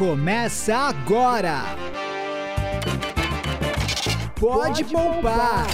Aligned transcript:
Começa 0.00 0.74
agora! 0.74 1.56
Pode, 4.40 4.82
poupar. 4.84 5.66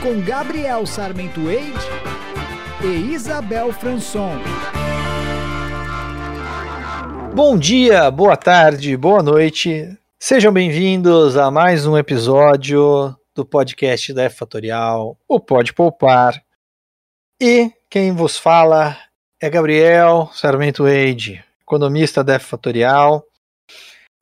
Com 0.00 0.20
Gabriel 0.20 0.86
Sarmento 0.86 1.50
Eide 1.50 1.76
e 2.84 3.12
Isabel 3.12 3.72
Franson. 3.72 4.34
Bom 7.34 7.58
dia, 7.58 8.08
boa 8.12 8.36
tarde, 8.36 8.96
boa 8.96 9.20
noite. 9.20 9.92
Sejam 10.20 10.52
bem-vindos 10.52 11.36
a 11.36 11.50
mais 11.50 11.84
um 11.84 11.98
episódio 11.98 13.12
do 13.34 13.44
podcast 13.44 14.12
da 14.12 14.22
F 14.22 14.36
Fatorial, 14.36 15.18
o 15.26 15.40
Pode 15.40 15.74
Poupar. 15.74 16.40
E 17.42 17.72
quem 17.90 18.12
vos 18.12 18.38
fala 18.38 18.96
é 19.42 19.50
Gabriel 19.50 20.30
Sarmento 20.32 20.86
Eide, 20.86 21.44
economista 21.68 22.24
da 22.24 22.34
F 22.34 22.46
Fatorial. 22.46 23.22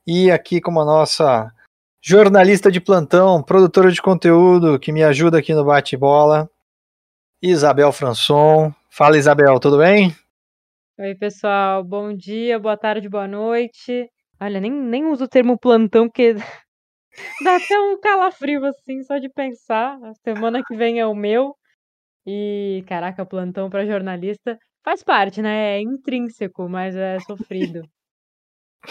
E 0.05 0.29
aqui 0.29 0.59
como 0.59 0.81
a 0.81 0.85
nossa 0.85 1.49
jornalista 2.03 2.69
de 2.69 2.81
plantão, 2.81 3.41
produtora 3.41 3.91
de 3.91 4.01
conteúdo 4.01 4.77
que 4.77 4.91
me 4.91 5.03
ajuda 5.03 5.39
aqui 5.39 5.53
no 5.53 5.65
bate-bola, 5.65 6.49
Isabel 7.41 7.91
Franson. 7.91 8.73
Fala 8.89 9.17
Isabel, 9.17 9.59
tudo 9.59 9.77
bem? 9.77 10.13
Oi, 10.99 11.15
pessoal. 11.15 11.83
Bom 11.83 12.13
dia, 12.13 12.59
boa 12.59 12.77
tarde, 12.77 13.07
boa 13.07 13.27
noite. 13.27 14.09
Olha, 14.39 14.59
nem, 14.59 14.71
nem 14.71 15.05
uso 15.05 15.23
o 15.25 15.27
termo 15.27 15.57
plantão, 15.57 16.07
porque 16.07 16.33
dá 17.43 17.55
até 17.55 17.79
um 17.79 17.99
calafrio 17.99 18.65
assim, 18.65 19.03
só 19.03 19.17
de 19.17 19.29
pensar. 19.29 19.97
A 20.03 20.13
semana 20.15 20.61
que 20.65 20.75
vem 20.75 20.99
é 20.99 21.05
o 21.05 21.15
meu. 21.15 21.55
E, 22.27 22.83
caraca, 22.85 23.25
plantão 23.25 23.69
para 23.69 23.85
jornalista 23.85 24.59
faz 24.83 25.01
parte, 25.01 25.41
né? 25.41 25.77
É 25.77 25.81
intrínseco, 25.81 26.67
mas 26.67 26.93
é 26.93 27.19
sofrido. 27.21 27.81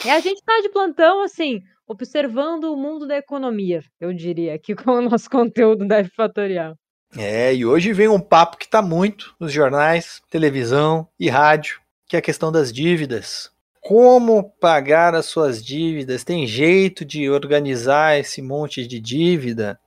E 0.04 0.10
a 0.10 0.20
gente 0.20 0.42
tá 0.42 0.58
de 0.62 0.70
plantão, 0.70 1.22
assim, 1.22 1.60
observando 1.86 2.64
o 2.64 2.76
mundo 2.76 3.06
da 3.06 3.16
economia, 3.16 3.82
eu 4.00 4.12
diria, 4.12 4.54
aqui 4.54 4.74
com 4.76 4.92
o 4.92 5.02
nosso 5.02 5.28
conteúdo 5.28 5.86
da 5.86 6.02
Fatorial. 6.04 6.74
É, 7.16 7.54
e 7.54 7.64
hoje 7.64 7.92
vem 7.92 8.08
um 8.08 8.20
papo 8.20 8.56
que 8.56 8.68
tá 8.68 8.82
muito 8.82 9.34
nos 9.38 9.52
jornais, 9.52 10.20
televisão 10.30 11.08
e 11.20 11.28
rádio, 11.28 11.80
que 12.08 12.16
é 12.16 12.18
a 12.18 12.22
questão 12.22 12.50
das 12.50 12.72
dívidas. 12.72 13.50
Como 13.80 14.50
pagar 14.60 15.14
as 15.14 15.26
suas 15.26 15.64
dívidas? 15.64 16.24
Tem 16.24 16.46
jeito 16.46 17.04
de 17.04 17.30
organizar 17.30 18.18
esse 18.18 18.42
monte 18.42 18.86
de 18.86 18.98
dívida? 18.98 19.78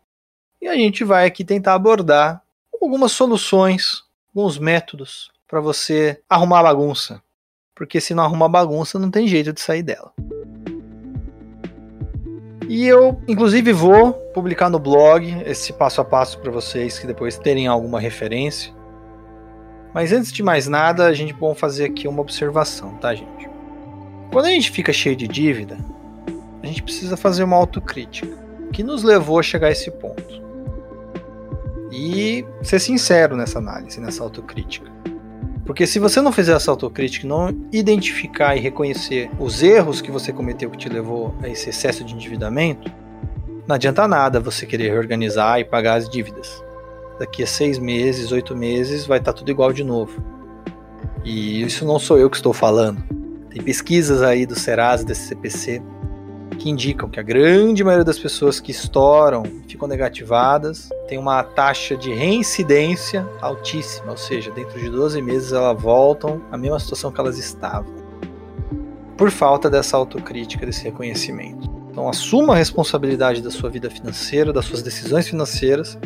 E 0.61 0.67
a 0.67 0.75
gente 0.75 1.03
vai 1.03 1.25
aqui 1.25 1.44
tentar 1.44 1.73
abordar 1.73 2.42
algumas 2.81 3.11
soluções, 3.11 4.03
alguns 4.35 4.58
métodos 4.58 5.31
para 5.47 5.59
você 5.59 6.22
arrumar 6.30 6.59
a 6.59 6.63
bagunça. 6.63 7.21
Porque 7.75 7.99
se 7.99 8.13
não 8.13 8.23
arrumar 8.23 8.49
bagunça, 8.49 8.99
não 8.99 9.09
tem 9.09 9.27
jeito 9.27 9.53
de 9.53 9.61
sair 9.61 9.83
dela. 9.83 10.11
E 12.67 12.86
eu, 12.86 13.19
inclusive, 13.27 13.73
vou 13.73 14.13
publicar 14.13 14.69
no 14.69 14.77
blog 14.77 15.41
esse 15.44 15.73
passo 15.73 16.02
a 16.02 16.05
passo 16.05 16.38
para 16.39 16.52
vocês 16.52 16.99
que 16.99 17.08
depois 17.08 17.38
terem 17.38 17.66
alguma 17.66 17.99
referência. 17.99 18.71
Mas 19.91 20.11
antes 20.11 20.31
de 20.31 20.43
mais 20.43 20.67
nada, 20.67 21.08
a 21.08 21.14
gente 21.14 21.33
pode 21.33 21.58
fazer 21.58 21.86
aqui 21.86 22.08
uma 22.08 22.21
observação, 22.21 22.95
tá, 22.97 23.16
gente? 23.16 23.49
Quando 24.31 24.45
a 24.45 24.49
gente 24.49 24.69
fica 24.69 24.93
cheio 24.93 25.16
de 25.16 25.27
dívida, 25.27 25.77
a 26.61 26.67
gente 26.67 26.83
precisa 26.83 27.17
fazer 27.17 27.43
uma 27.43 27.55
autocrítica. 27.55 28.38
O 28.67 28.71
que 28.71 28.83
nos 28.83 29.02
levou 29.02 29.39
a 29.39 29.43
chegar 29.43 29.69
a 29.69 29.71
esse 29.71 29.89
ponto? 29.89 30.48
E 31.92 32.45
ser 32.62 32.80
sincero 32.80 33.36
nessa 33.36 33.59
análise, 33.59 34.00
nessa 34.00 34.23
autocrítica. 34.23 34.92
Porque 35.66 35.86
se 35.86 36.00
você 36.00 36.20
não 36.20 36.32
fizer 36.32 36.56
essa 36.56 36.72
autocrítica, 36.72 37.28
não 37.28 37.50
identificar 37.72 38.56
e 38.56 38.59
reconhecer 38.59 39.30
os 39.40 39.62
erros 39.62 40.02
que 40.02 40.12
você 40.12 40.34
cometeu 40.34 40.70
que 40.70 40.78
te 40.78 40.90
levou 40.90 41.36
a 41.44 41.48
esse 41.48 41.70
excesso 41.70 42.04
de 42.04 42.16
endividamento, 42.16 42.92
não 43.67 43.76
adianta 43.76 44.08
nada 44.08 44.40
você 44.40 44.66
querer 44.66 44.90
reorganizar 44.90 45.60
e 45.60 45.64
pagar 45.64 45.95
as 45.95 46.10
dívidas. 46.10 46.64
Daqui 47.20 47.44
a 47.44 47.48
seis 47.48 47.78
meses, 47.78 48.32
oito 48.32 48.58
meses, 48.58 49.05
vai 49.05 49.20
estar 49.20 49.32
tá 49.32 49.38
tudo 49.38 49.52
igual 49.52 49.72
de 49.72 49.83
novo. 49.83 50.20
E 51.23 51.61
isso 51.61 51.86
não 51.86 51.99
sou 51.99 52.17
eu 52.17 52.32
que 52.32 52.38
estou 52.38 52.52
falando. 52.52 53.04
Tem 53.52 53.61
pesquisas 53.61 54.23
aí 54.23 54.45
do 54.48 54.58
Serasa, 54.58 55.05
desse 55.05 55.28
CPC, 55.28 55.83
que 56.58 56.70
indicam 56.70 57.10
que 57.10 57.20
a 57.20 57.23
grande 57.23 57.83
maioria 57.83 58.04
das 58.04 58.20
pessoas 58.20 58.60
que 58.60 58.71
estouram 58.71 59.43
ficam 59.67 59.87
negativadas 59.87 60.89
tem 61.08 61.17
uma 61.17 61.43
taxa 61.43 61.95
de 61.95 62.14
reincidência 62.14 63.27
altíssima, 63.42 64.11
ou 64.11 64.17
seja, 64.17 64.52
dentro 64.52 64.80
de 64.80 64.89
12 64.89 65.21
meses 65.21 65.54
elas 65.54 65.82
voltam 65.82 66.42
à 66.52 66.58
mesma 66.58 66.80
situação 66.80 67.11
que 67.11 67.20
elas 67.20 67.37
estavam. 67.37 67.93
Por 69.17 69.32
falta 69.32 69.70
dessa 69.70 69.98
autocrítica, 69.98 70.65
desse 70.65 70.83
reconhecimento. 70.83 71.70
Então 71.92 72.08
assuma 72.08 72.54
a 72.54 72.58
responsabilidade 72.58 73.42
da 73.42 73.52
sua 73.52 73.70
vida 73.70 73.89
financeira, 73.89 74.54
das 74.54 74.66
suas 74.66 74.81
decisões 74.81 75.27
financeiras, 75.27 75.98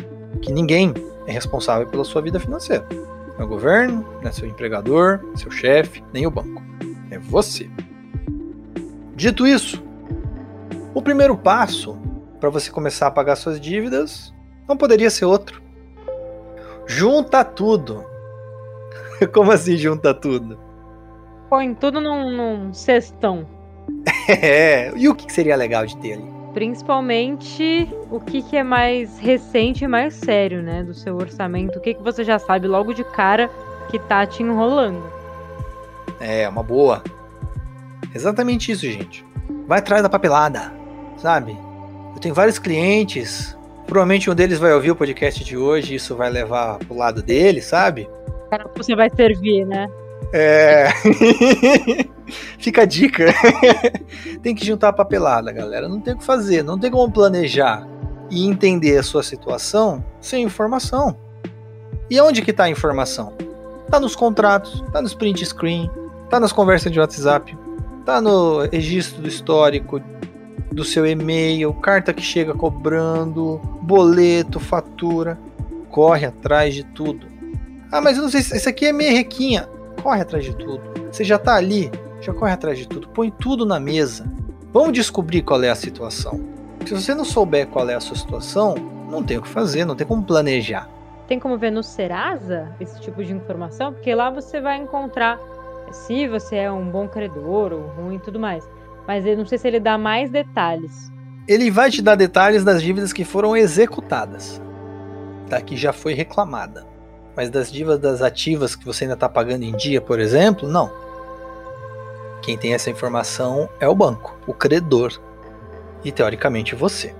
que 0.42 0.52
ninguém 0.52 0.92
é 1.26 1.32
responsável 1.32 1.86
pela 1.86 2.04
sua 2.04 2.20
vida 2.20 2.38
financeira. 2.40 2.86
Não 3.34 3.40
é 3.40 3.44
o 3.44 3.48
governo, 3.48 4.04
não 4.20 4.28
é 4.28 4.32
seu 4.32 4.46
empregador, 4.48 5.20
seu 5.34 5.50
chefe, 5.50 6.02
nem 6.12 6.26
o 6.26 6.30
banco. 6.30 6.62
É 7.10 7.18
você. 7.18 7.68
Dito 9.16 9.46
isso, 9.46 9.82
o 10.94 11.02
primeiro 11.02 11.36
passo 11.36 11.98
para 12.38 12.48
você 12.48 12.70
começar 12.70 13.08
a 13.08 13.10
pagar 13.10 13.36
suas 13.36 13.60
dívidas 13.60 14.32
não 14.68 14.76
poderia 14.76 15.10
ser 15.10 15.24
outro. 15.24 15.60
Junta 16.86 17.44
tudo. 17.44 18.04
Como 19.34 19.50
assim 19.50 19.76
junta 19.76 20.14
tudo? 20.14 20.58
Põe 21.50 21.74
tudo 21.74 22.00
num, 22.00 22.30
num 22.30 22.72
cestão. 22.72 23.46
É, 24.26 24.90
e 24.96 25.06
o 25.06 25.14
que 25.14 25.30
seria 25.30 25.54
legal 25.54 25.84
de 25.84 25.98
ter 25.98 26.14
ali? 26.14 26.24
Principalmente 26.54 27.86
o 28.10 28.18
que, 28.18 28.40
que 28.40 28.56
é 28.56 28.62
mais 28.62 29.18
recente 29.18 29.84
e 29.84 29.88
mais 29.88 30.14
sério, 30.14 30.62
né? 30.62 30.82
Do 30.82 30.94
seu 30.94 31.14
orçamento. 31.16 31.78
O 31.78 31.82
que, 31.82 31.92
que 31.92 32.02
você 32.02 32.24
já 32.24 32.38
sabe 32.38 32.66
logo 32.66 32.94
de 32.94 33.04
cara 33.04 33.50
que 33.90 33.98
tá 33.98 34.26
te 34.26 34.42
enrolando. 34.42 35.02
É, 36.18 36.48
uma 36.48 36.62
boa. 36.62 37.02
Exatamente 38.14 38.72
isso, 38.72 38.86
gente. 38.86 39.26
Vai 39.66 39.80
atrás 39.80 40.02
da 40.02 40.08
papelada 40.08 40.83
sabe? 41.24 41.58
Eu 42.14 42.20
tenho 42.20 42.34
vários 42.34 42.58
clientes, 42.58 43.56
provavelmente 43.86 44.30
um 44.30 44.34
deles 44.34 44.58
vai 44.58 44.74
ouvir 44.74 44.90
o 44.90 44.96
podcast 44.96 45.42
de 45.42 45.56
hoje, 45.56 45.94
e 45.94 45.96
isso 45.96 46.14
vai 46.14 46.28
levar 46.28 46.78
pro 46.80 46.94
lado 46.94 47.22
dele, 47.22 47.62
sabe? 47.62 48.06
Você 48.76 48.94
vai 48.94 49.08
servir, 49.08 49.64
né? 49.64 49.88
É. 50.34 50.88
Fica 52.60 52.82
a 52.82 52.84
dica. 52.84 53.24
tem 54.42 54.54
que 54.54 54.66
juntar 54.66 54.90
a 54.90 54.92
papelada, 54.92 55.50
galera. 55.50 55.88
Não 55.88 55.98
tem 55.98 56.12
o 56.12 56.18
que 56.18 56.24
fazer, 56.24 56.62
não 56.62 56.78
tem 56.78 56.90
como 56.90 57.10
planejar 57.10 57.88
e 58.30 58.46
entender 58.46 58.98
a 58.98 59.02
sua 59.02 59.22
situação 59.22 60.04
sem 60.20 60.44
informação. 60.44 61.16
E 62.10 62.20
onde 62.20 62.42
que 62.42 62.52
tá 62.52 62.64
a 62.64 62.68
informação? 62.68 63.32
Tá 63.90 63.98
nos 63.98 64.14
contratos, 64.14 64.84
tá 64.92 65.00
nos 65.00 65.14
print 65.14 65.42
screen, 65.46 65.90
tá 66.28 66.38
nas 66.38 66.52
conversas 66.52 66.92
de 66.92 67.00
WhatsApp, 67.00 67.56
tá 68.04 68.20
no 68.20 68.66
registro 68.66 69.22
do 69.22 69.28
histórico 69.28 70.02
do 70.74 70.84
seu 70.84 71.06
e-mail, 71.06 71.72
carta 71.74 72.12
que 72.12 72.22
chega 72.22 72.52
cobrando, 72.52 73.60
boleto, 73.80 74.58
fatura. 74.58 75.38
Corre 75.90 76.26
atrás 76.26 76.74
de 76.74 76.82
tudo. 76.82 77.26
Ah, 77.90 78.00
mas 78.00 78.16
eu 78.16 78.24
não 78.24 78.30
sei 78.30 78.42
se 78.42 78.56
isso 78.56 78.68
aqui 78.68 78.86
é 78.86 78.92
merrequinha. 78.92 79.68
Corre 80.02 80.20
atrás 80.20 80.44
de 80.44 80.54
tudo. 80.56 80.82
Você 81.10 81.22
já 81.22 81.38
tá 81.38 81.54
ali, 81.54 81.90
já 82.20 82.34
corre 82.34 82.52
atrás 82.52 82.76
de 82.76 82.88
tudo. 82.88 83.08
Põe 83.08 83.30
tudo 83.30 83.64
na 83.64 83.78
mesa. 83.78 84.30
Vamos 84.72 84.92
descobrir 84.92 85.42
qual 85.42 85.62
é 85.62 85.70
a 85.70 85.74
situação. 85.76 86.40
Se 86.84 86.92
você 86.92 87.14
não 87.14 87.24
souber 87.24 87.68
qual 87.68 87.88
é 87.88 87.94
a 87.94 88.00
sua 88.00 88.16
situação, 88.16 88.74
não 89.08 89.22
tem 89.22 89.38
o 89.38 89.42
que 89.42 89.48
fazer, 89.48 89.84
não 89.84 89.94
tem 89.94 90.06
como 90.06 90.22
planejar. 90.24 90.90
Tem 91.28 91.38
como 91.38 91.56
ver 91.56 91.70
no 91.70 91.82
Serasa 91.82 92.74
esse 92.80 93.00
tipo 93.00 93.24
de 93.24 93.32
informação? 93.32 93.92
Porque 93.92 94.12
lá 94.14 94.30
você 94.30 94.60
vai 94.60 94.76
encontrar 94.78 95.38
se 95.92 96.26
você 96.26 96.56
é 96.56 96.72
um 96.72 96.90
bom 96.90 97.08
credor 97.08 97.72
ou 97.72 97.86
ruim 97.86 98.16
e 98.16 98.18
tudo 98.18 98.40
mais 98.40 98.68
mas 99.06 99.26
eu 99.26 99.36
não 99.36 99.46
sei 99.46 99.58
se 99.58 99.68
ele 99.68 99.80
dá 99.80 99.98
mais 99.98 100.30
detalhes. 100.30 101.12
Ele 101.46 101.70
vai 101.70 101.90
te 101.90 102.00
dar 102.00 102.14
detalhes 102.14 102.64
das 102.64 102.82
dívidas 102.82 103.12
que 103.12 103.24
foram 103.24 103.56
executadas, 103.56 104.60
tá? 105.48 105.60
que 105.60 105.76
já 105.76 105.92
foi 105.92 106.14
reclamada. 106.14 106.86
Mas 107.36 107.50
das 107.50 107.70
dívidas 107.70 108.22
ativas 108.22 108.76
que 108.76 108.84
você 108.84 109.04
ainda 109.04 109.14
está 109.14 109.28
pagando 109.28 109.64
em 109.64 109.76
dia, 109.76 110.00
por 110.00 110.20
exemplo, 110.20 110.68
não. 110.68 110.90
Quem 112.40 112.56
tem 112.56 112.74
essa 112.74 112.90
informação 112.90 113.68
é 113.80 113.88
o 113.88 113.94
banco, 113.94 114.38
o 114.46 114.54
credor. 114.54 115.20
E 116.04 116.12
teoricamente 116.12 116.74
você. 116.74 117.14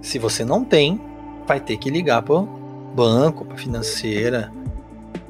Se 0.00 0.18
você 0.18 0.44
não 0.44 0.64
tem, 0.64 1.00
vai 1.46 1.58
ter 1.58 1.76
que 1.76 1.90
ligar 1.90 2.22
para 2.22 2.34
o 2.34 2.46
banco, 2.94 3.44
para 3.44 3.56
financeira, 3.56 4.52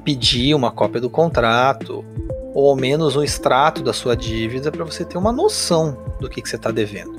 pedir 0.03 0.53
uma 0.53 0.71
cópia 0.71 1.01
do 1.01 1.09
contrato, 1.09 2.05
ou 2.53 2.69
ao 2.69 2.75
menos 2.75 3.15
um 3.15 3.23
extrato 3.23 3.83
da 3.83 3.93
sua 3.93 4.15
dívida 4.15 4.71
para 4.71 4.83
você 4.83 5.05
ter 5.05 5.17
uma 5.17 5.31
noção 5.31 5.97
do 6.19 6.29
que, 6.29 6.41
que 6.41 6.49
você 6.49 6.55
está 6.55 6.71
devendo. 6.71 7.15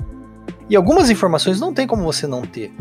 E 0.69 0.75
algumas 0.75 1.09
informações 1.09 1.59
não 1.59 1.73
tem 1.73 1.87
como 1.87 2.03
você 2.03 2.27
não 2.27 2.41
ter. 2.41 2.73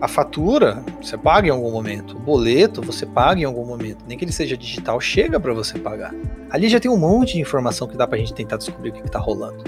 A 0.00 0.08
fatura 0.08 0.82
você 1.02 1.18
paga 1.18 1.48
em 1.48 1.50
algum 1.50 1.70
momento, 1.70 2.16
o 2.16 2.20
boleto 2.20 2.80
você 2.80 3.04
paga 3.04 3.40
em 3.40 3.44
algum 3.44 3.66
momento, 3.66 4.04
nem 4.08 4.16
que 4.16 4.24
ele 4.24 4.32
seja 4.32 4.56
digital, 4.56 4.98
chega 5.00 5.38
para 5.38 5.52
você 5.52 5.78
pagar. 5.78 6.14
Ali 6.48 6.68
já 6.68 6.80
tem 6.80 6.90
um 6.90 6.96
monte 6.96 7.34
de 7.34 7.40
informação 7.40 7.86
que 7.86 7.96
dá 7.96 8.06
para 8.06 8.16
a 8.16 8.18
gente 8.18 8.32
tentar 8.32 8.56
descobrir 8.56 8.90
o 8.90 8.92
que 8.94 9.00
está 9.00 9.18
rolando. 9.18 9.62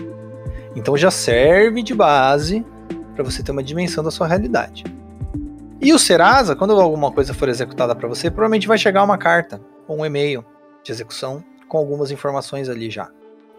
Então 0.75 0.97
já 0.97 1.11
serve 1.11 1.83
de 1.83 1.95
base 1.95 2.65
para 3.15 3.23
você 3.23 3.43
ter 3.43 3.53
uma 3.53 3.63
dimensão 3.63 4.03
da 4.03 4.11
sua 4.11 4.27
realidade. 4.27 4.85
E 5.81 5.93
o 5.93 5.99
Serasa, 5.99 6.57
quando 6.57 6.73
alguma 6.81 7.13
coisa 7.13 7.35
for 7.35 7.49
executada 7.49 7.95
para 7.95 8.09
você, 8.09 8.31
provavelmente 8.31 8.67
vai 8.67 8.79
chegar 8.79 9.03
uma 9.03 9.19
carta 9.19 9.61
ou 9.87 9.99
um 9.99 10.07
e-mail 10.07 10.45
de 10.83 10.91
execução 10.93 11.45
com 11.73 11.79
algumas 11.79 12.11
informações 12.11 12.69
ali 12.69 12.91
já. 12.91 13.11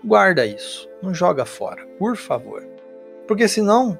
Guarda 0.06 0.46
isso, 0.46 0.88
não 1.02 1.16
joga 1.16 1.46
fora, 1.46 1.84
por 1.98 2.16
favor. 2.16 2.64
Porque 3.28 3.48
senão 3.48 4.00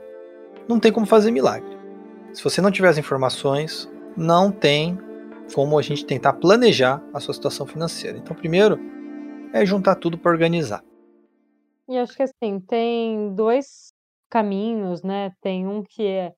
não 0.70 0.80
tem 0.80 0.92
como 0.92 1.08
fazer 1.08 1.32
milagre. 1.32 1.76
Se 2.32 2.44
você 2.44 2.62
não 2.62 2.70
tiver 2.70 2.90
as 2.90 3.00
informações, 3.00 3.92
não 4.16 4.52
tem 4.52 5.00
como 5.56 5.80
a 5.80 5.82
gente 5.82 6.06
tentar 6.06 6.34
planejar 6.34 7.04
a 7.12 7.20
sua 7.20 7.34
situação 7.34 7.66
financeira. 7.66 8.16
Então, 8.16 8.36
primeiro 8.36 8.80
é 9.52 9.66
juntar 9.66 9.96
tudo 9.96 10.16
para 10.16 10.32
organizar. 10.32 10.84
E 11.90 11.98
acho 11.98 12.16
que 12.16 12.22
assim, 12.22 12.60
tem 12.60 13.34
dois 13.34 13.94
caminhos, 14.30 15.02
né? 15.02 15.32
Tem 15.42 15.68
um 15.68 15.82
que 15.82 16.06
é 16.06 16.34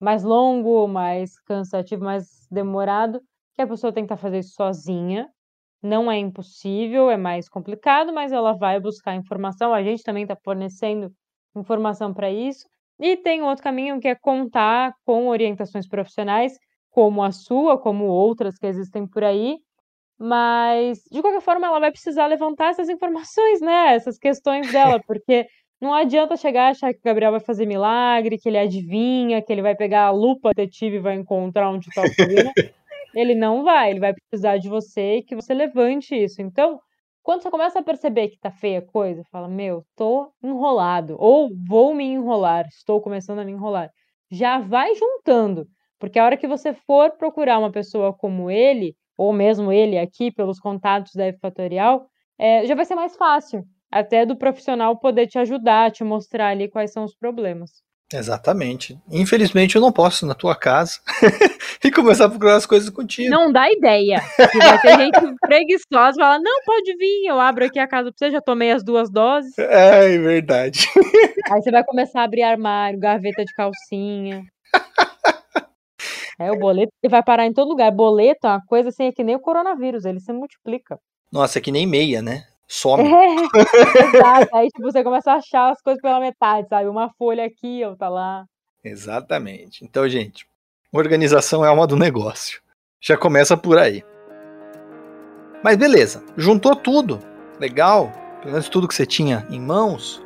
mais 0.00 0.24
longo, 0.24 0.88
mais 0.88 1.38
cansativo, 1.42 2.02
mais 2.02 2.48
demorado, 2.50 3.20
que 3.54 3.62
a 3.62 3.68
pessoa 3.68 3.92
tenta 3.92 4.16
fazer 4.16 4.40
isso 4.40 4.54
sozinha. 4.54 5.28
Não 5.82 6.10
é 6.10 6.18
impossível, 6.18 7.10
é 7.10 7.16
mais 7.16 7.48
complicado, 7.48 8.12
mas 8.12 8.32
ela 8.32 8.52
vai 8.52 8.78
buscar 8.78 9.14
informação. 9.14 9.72
A 9.72 9.82
gente 9.82 10.02
também 10.02 10.24
está 10.24 10.36
fornecendo 10.36 11.10
informação 11.56 12.12
para 12.12 12.30
isso. 12.30 12.66
E 12.98 13.16
tem 13.16 13.42
outro 13.42 13.64
caminho 13.64 13.98
que 13.98 14.08
é 14.08 14.14
contar 14.14 14.94
com 15.06 15.28
orientações 15.28 15.88
profissionais, 15.88 16.52
como 16.90 17.22
a 17.22 17.32
sua, 17.32 17.78
como 17.78 18.04
outras 18.04 18.58
que 18.58 18.66
existem 18.66 19.06
por 19.06 19.24
aí, 19.24 19.58
mas 20.18 21.02
de 21.10 21.22
qualquer 21.22 21.40
forma 21.40 21.66
ela 21.66 21.80
vai 21.80 21.90
precisar 21.90 22.26
levantar 22.26 22.70
essas 22.70 22.90
informações, 22.90 23.60
né? 23.62 23.94
Essas 23.94 24.18
questões 24.18 24.70
dela, 24.70 25.00
porque 25.06 25.46
não 25.80 25.94
adianta 25.94 26.36
chegar 26.36 26.68
e 26.68 26.70
achar 26.72 26.92
que 26.92 26.98
o 27.00 27.02
Gabriel 27.02 27.30
vai 27.30 27.40
fazer 27.40 27.64
milagre, 27.64 28.38
que 28.38 28.48
ele 28.50 28.58
adivinha, 28.58 29.40
que 29.40 29.50
ele 29.50 29.62
vai 29.62 29.74
pegar 29.74 30.04
a 30.06 30.10
lupa 30.10 30.50
detetive 30.54 30.96
e 30.96 31.00
vai 31.00 31.14
encontrar 31.14 31.70
onde 31.70 31.88
está 31.88 32.02
o 32.02 32.14
problema. 32.14 32.52
Ele 33.14 33.34
não 33.34 33.64
vai, 33.64 33.90
ele 33.90 34.00
vai 34.00 34.14
precisar 34.14 34.58
de 34.58 34.68
você 34.68 35.16
e 35.16 35.22
que 35.22 35.34
você 35.34 35.54
levante 35.54 36.14
isso. 36.14 36.40
Então, 36.42 36.80
quando 37.22 37.42
você 37.42 37.50
começa 37.50 37.78
a 37.78 37.82
perceber 37.82 38.28
que 38.28 38.38
tá 38.38 38.50
feia 38.50 38.78
a 38.78 38.86
coisa, 38.86 39.22
fala, 39.30 39.48
meu, 39.48 39.84
tô 39.96 40.32
enrolado, 40.42 41.16
ou 41.18 41.50
vou 41.68 41.94
me 41.94 42.04
enrolar, 42.04 42.66
estou 42.68 43.00
começando 43.00 43.40
a 43.40 43.44
me 43.44 43.52
enrolar. 43.52 43.90
Já 44.30 44.58
vai 44.58 44.94
juntando, 44.94 45.66
porque 45.98 46.18
a 46.18 46.24
hora 46.24 46.36
que 46.36 46.48
você 46.48 46.72
for 46.72 47.10
procurar 47.16 47.58
uma 47.58 47.70
pessoa 47.70 48.12
como 48.14 48.50
ele, 48.50 48.94
ou 49.16 49.32
mesmo 49.32 49.72
ele 49.72 49.98
aqui, 49.98 50.30
pelos 50.32 50.58
contatos 50.58 51.12
da 51.14 51.32
Fatorial, 51.40 52.06
é, 52.38 52.66
já 52.66 52.74
vai 52.74 52.84
ser 52.84 52.94
mais 52.94 53.16
fácil, 53.16 53.64
até 53.90 54.24
do 54.24 54.36
profissional 54.36 54.98
poder 54.98 55.26
te 55.26 55.38
ajudar, 55.38 55.90
te 55.90 56.02
mostrar 56.04 56.48
ali 56.48 56.68
quais 56.68 56.92
são 56.92 57.04
os 57.04 57.14
problemas. 57.14 57.70
Exatamente. 58.12 58.98
Infelizmente 59.10 59.76
eu 59.76 59.80
não 59.80 59.92
posso 59.92 60.24
ir 60.24 60.28
na 60.28 60.34
tua 60.34 60.56
casa 60.56 60.98
e 61.84 61.90
começar 61.92 62.24
a 62.24 62.28
procurar 62.28 62.56
as 62.56 62.66
coisas 62.66 62.90
contigo. 62.90 63.30
Não 63.30 63.52
dá 63.52 63.70
ideia. 63.70 64.20
Que 64.36 64.58
vai 64.58 64.80
ter 64.80 64.96
gente 64.98 65.34
preguiçosa 65.40 66.16
fala: 66.18 66.38
não, 66.40 66.62
pode 66.64 66.96
vir, 66.96 67.26
eu 67.26 67.38
abro 67.38 67.64
aqui 67.64 67.78
a 67.78 67.86
casa 67.86 68.10
pra 68.10 68.18
você, 68.18 68.32
já 68.32 68.40
tomei 68.40 68.72
as 68.72 68.82
duas 68.82 69.10
doses. 69.10 69.56
É, 69.58 70.14
é 70.14 70.18
verdade. 70.18 70.88
Aí 71.50 71.62
você 71.62 71.70
vai 71.70 71.84
começar 71.84 72.22
a 72.22 72.24
abrir 72.24 72.42
armário, 72.42 72.98
gaveta 72.98 73.44
de 73.44 73.52
calcinha. 73.54 74.42
É, 76.38 76.50
o 76.50 76.58
boleto 76.58 76.90
ele 77.02 77.10
vai 77.10 77.22
parar 77.22 77.44
em 77.44 77.52
todo 77.52 77.68
lugar. 77.68 77.92
Boleto 77.92 78.46
é 78.46 78.50
uma 78.50 78.64
coisa 78.66 78.88
assim, 78.88 79.04
é 79.04 79.12
que 79.12 79.22
nem 79.22 79.36
o 79.36 79.40
coronavírus, 79.40 80.06
ele 80.06 80.20
se 80.20 80.32
multiplica. 80.32 80.98
Nossa, 81.30 81.58
é 81.58 81.62
que 81.62 81.70
nem 81.70 81.86
meia, 81.86 82.22
né? 82.22 82.44
Some. 82.70 83.02
É, 83.02 83.34
exato. 84.16 84.56
Aí 84.56 84.68
tipo, 84.68 84.82
você 84.82 85.02
começa 85.02 85.32
a 85.32 85.36
achar 85.36 85.72
as 85.72 85.82
coisas 85.82 86.00
pela 86.00 86.20
metade, 86.20 86.68
sabe? 86.68 86.88
Uma 86.88 87.10
folha 87.18 87.44
aqui, 87.44 87.84
outra 87.84 88.08
lá. 88.08 88.44
Exatamente. 88.82 89.84
Então, 89.84 90.08
gente, 90.08 90.46
organização 90.92 91.64
é 91.64 91.68
alma 91.68 91.86
do 91.86 91.96
negócio. 91.96 92.62
Já 93.00 93.16
começa 93.16 93.56
por 93.56 93.76
aí. 93.76 94.04
Mas 95.62 95.76
beleza, 95.76 96.24
juntou 96.36 96.76
tudo. 96.76 97.18
Legal, 97.58 98.10
pelo 98.40 98.52
menos 98.52 98.68
tudo 98.68 98.88
que 98.88 98.94
você 98.94 99.04
tinha 99.04 99.46
em 99.50 99.60
mãos. 99.60 100.22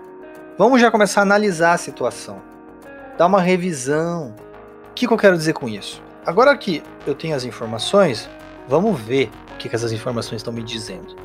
Vamos 0.56 0.80
já 0.80 0.90
começar 0.90 1.20
a 1.20 1.22
analisar 1.22 1.72
a 1.72 1.78
situação. 1.78 2.40
Dar 3.16 3.26
uma 3.26 3.40
revisão. 3.40 4.34
O 4.90 4.94
que, 4.94 5.06
que 5.06 5.12
eu 5.12 5.18
quero 5.18 5.36
dizer 5.36 5.54
com 5.54 5.68
isso? 5.68 6.02
Agora 6.24 6.56
que 6.56 6.82
eu 7.06 7.14
tenho 7.14 7.34
as 7.34 7.44
informações, 7.44 8.30
vamos 8.68 9.00
ver 9.00 9.30
o 9.52 9.56
que, 9.56 9.68
que 9.68 9.74
essas 9.74 9.92
informações 9.92 10.40
estão 10.40 10.52
me 10.52 10.62
dizendo. 10.62 11.16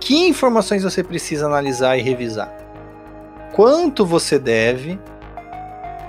Que 0.00 0.28
informações 0.28 0.82
você 0.82 1.02
precisa 1.02 1.46
analisar 1.46 1.96
e 1.96 2.02
revisar? 2.02 2.52
Quanto 3.54 4.04
você 4.04 4.38
deve? 4.38 5.00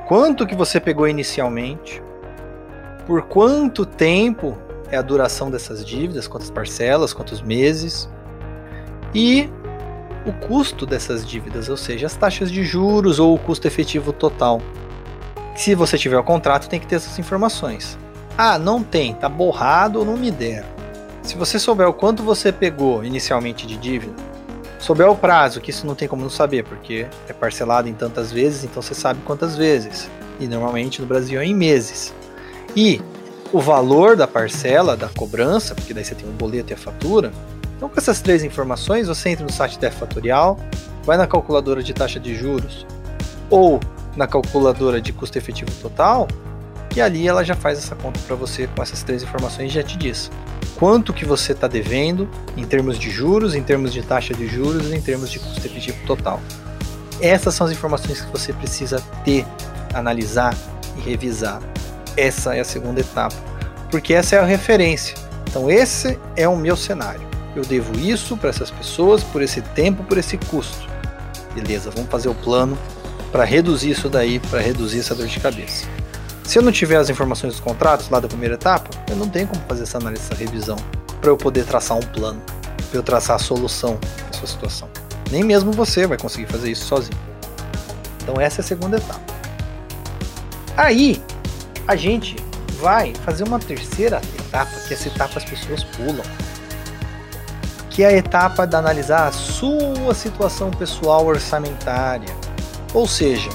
Quanto 0.07 0.45
que 0.45 0.55
você 0.55 0.79
pegou 0.79 1.07
inicialmente? 1.07 2.03
Por 3.05 3.23
quanto 3.23 3.85
tempo 3.85 4.57
é 4.91 4.97
a 4.97 5.01
duração 5.01 5.49
dessas 5.49 5.85
dívidas? 5.85 6.27
Quantas 6.27 6.51
parcelas? 6.51 7.13
Quantos 7.13 7.41
meses? 7.41 8.09
E 9.15 9.49
o 10.25 10.33
custo 10.33 10.85
dessas 10.85 11.25
dívidas, 11.25 11.69
ou 11.69 11.77
seja, 11.77 12.05
as 12.05 12.15
taxas 12.15 12.51
de 12.51 12.63
juros 12.63 13.17
ou 13.19 13.33
o 13.33 13.39
custo 13.39 13.65
efetivo 13.65 14.11
total. 14.11 14.61
Se 15.55 15.73
você 15.73 15.97
tiver 15.97 16.17
o 16.17 16.23
contrato, 16.23 16.69
tem 16.69 16.79
que 16.79 16.85
ter 16.85 16.95
essas 16.95 17.17
informações. 17.17 17.97
Ah, 18.37 18.59
não 18.59 18.83
tem, 18.83 19.15
tá 19.15 19.27
borrado 19.27 19.99
ou 19.99 20.05
não 20.05 20.17
me 20.17 20.29
deram. 20.29 20.76
Se 21.27 21.35
você 21.35 21.59
souber 21.59 21.85
o 21.89 21.93
quanto 21.93 22.23
você 22.23 22.53
pegou 22.53 23.03
inicialmente 23.03 23.67
de 23.67 23.75
dívida, 23.75 24.13
souber 24.79 25.09
o 25.09 25.15
prazo, 25.15 25.59
que 25.59 25.71
isso 25.71 25.85
não 25.85 25.93
tem 25.93 26.07
como 26.07 26.21
não 26.21 26.29
saber, 26.29 26.63
porque 26.63 27.05
é 27.27 27.33
parcelado 27.33 27.89
em 27.89 27.93
tantas 27.93 28.31
vezes, 28.31 28.63
então 28.63 28.81
você 28.81 28.93
sabe 28.93 29.19
quantas 29.25 29.53
vezes. 29.53 30.09
E 30.39 30.47
normalmente 30.47 31.01
no 31.01 31.05
Brasil 31.05 31.41
é 31.41 31.45
em 31.45 31.53
meses. 31.53 32.13
E 32.73 33.01
o 33.51 33.59
valor 33.59 34.15
da 34.15 34.25
parcela, 34.25 34.95
da 34.95 35.09
cobrança, 35.09 35.75
porque 35.75 35.93
daí 35.93 36.05
você 36.05 36.15
tem 36.15 36.29
o 36.29 36.31
boleto 36.31 36.71
e 36.71 36.75
a 36.75 36.77
fatura. 36.77 37.33
Então, 37.75 37.89
com 37.89 37.99
essas 37.99 38.21
três 38.21 38.41
informações, 38.41 39.09
você 39.09 39.27
entra 39.27 39.45
no 39.45 39.51
site 39.51 39.77
da 39.77 39.91
Fatorial, 39.91 40.57
vai 41.03 41.17
na 41.17 41.27
calculadora 41.27 41.83
de 41.83 41.93
taxa 41.93 42.21
de 42.21 42.33
juros 42.35 42.87
ou 43.49 43.81
na 44.15 44.27
calculadora 44.27 45.01
de 45.01 45.11
custo 45.11 45.37
efetivo 45.37 45.71
total, 45.81 46.25
e 46.95 47.01
ali 47.01 47.27
ela 47.27 47.43
já 47.43 47.53
faz 47.53 47.77
essa 47.77 47.95
conta 47.95 48.17
para 48.25 48.35
você 48.37 48.65
com 48.73 48.81
essas 48.81 49.03
três 49.03 49.23
informações 49.23 49.71
e 49.71 49.75
já 49.75 49.83
te 49.83 49.97
diz 49.97 50.31
quanto 50.75 51.13
que 51.13 51.25
você 51.25 51.51
está 51.51 51.67
devendo 51.67 52.29
em 52.55 52.63
termos 52.63 52.99
de 52.99 53.09
juros, 53.09 53.55
em 53.55 53.63
termos 53.63 53.91
de 53.91 54.01
taxa 54.01 54.33
de 54.33 54.47
juros, 54.47 54.91
em 54.91 55.01
termos 55.01 55.29
de 55.29 55.39
custo 55.39 55.65
efetivo 55.65 55.97
total. 56.05 56.39
Essas 57.19 57.55
são 57.55 57.65
as 57.65 57.73
informações 57.73 58.21
que 58.21 58.31
você 58.31 58.53
precisa 58.53 59.01
ter, 59.25 59.45
analisar 59.93 60.55
e 60.97 61.01
revisar. 61.01 61.61
Essa 62.15 62.55
é 62.55 62.59
a 62.59 62.65
segunda 62.65 63.01
etapa, 63.01 63.35
porque 63.89 64.13
essa 64.13 64.35
é 64.35 64.39
a 64.39 64.45
referência. 64.45 65.15
Então 65.49 65.69
esse 65.69 66.19
é 66.35 66.47
o 66.47 66.55
meu 66.55 66.75
cenário. 66.75 67.25
Eu 67.55 67.63
devo 67.63 67.97
isso 67.99 68.37
para 68.37 68.49
essas 68.49 68.69
pessoas 68.69 69.23
por 69.23 69.41
esse 69.41 69.61
tempo, 69.61 70.03
por 70.03 70.17
esse 70.17 70.37
custo. 70.37 70.87
Beleza, 71.55 71.89
vamos 71.89 72.09
fazer 72.09 72.29
o 72.29 72.35
plano 72.35 72.77
para 73.31 73.43
reduzir 73.43 73.91
isso 73.91 74.09
daí, 74.09 74.39
para 74.39 74.59
reduzir 74.59 74.99
essa 74.99 75.15
dor 75.15 75.25
de 75.25 75.39
cabeça. 75.39 75.87
Se 76.47 76.57
eu 76.57 76.63
não 76.63 76.71
tiver 76.71 76.95
as 76.95 77.09
informações 77.09 77.55
dos 77.55 77.59
contratos 77.59 78.09
lá 78.09 78.21
da 78.21 78.27
primeira 78.29 78.55
etapa, 78.55 78.89
eu 79.09 79.17
não 79.17 79.27
tenho 79.27 79.49
como 79.49 79.61
fazer 79.67 79.83
essa 79.83 79.97
análise, 79.97 80.23
essa 80.23 80.33
revisão, 80.33 80.77
para 81.19 81.29
eu 81.29 81.35
poder 81.35 81.65
traçar 81.65 81.97
um 81.97 82.01
plano, 82.01 82.41
para 82.89 82.97
eu 82.97 83.03
traçar 83.03 83.35
a 83.35 83.39
solução 83.39 83.99
da 84.25 84.37
sua 84.37 84.47
situação. 84.47 84.89
Nem 85.29 85.43
mesmo 85.43 85.73
você 85.73 86.07
vai 86.07 86.17
conseguir 86.17 86.49
fazer 86.49 86.71
isso 86.71 86.85
sozinho. 86.85 87.19
Então 88.23 88.39
essa 88.39 88.61
é 88.61 88.63
a 88.63 88.65
segunda 88.65 88.95
etapa. 88.95 89.19
Aí 90.77 91.21
a 91.85 91.97
gente 91.97 92.37
vai 92.79 93.13
fazer 93.25 93.43
uma 93.43 93.59
terceira 93.59 94.21
etapa, 94.39 94.71
que 94.87 94.93
essa 94.93 95.09
etapa 95.09 95.39
as 95.39 95.43
pessoas 95.43 95.83
pulam. 95.83 96.23
Que 97.89 98.03
é 98.03 98.07
a 98.07 98.13
etapa 98.13 98.65
de 98.65 98.73
analisar 98.73 99.27
a 99.27 99.31
sua 99.33 100.13
situação 100.13 100.71
pessoal 100.71 101.25
orçamentária. 101.25 102.33
Ou 102.93 103.05
seja, 103.05 103.49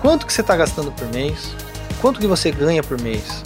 quanto 0.00 0.26
que 0.26 0.32
você 0.32 0.40
está 0.40 0.56
gastando 0.56 0.90
por 0.90 1.06
mês, 1.08 1.54
quanto 2.00 2.20
que 2.20 2.26
você 2.26 2.50
ganha 2.50 2.82
por 2.82 3.00
mês, 3.00 3.42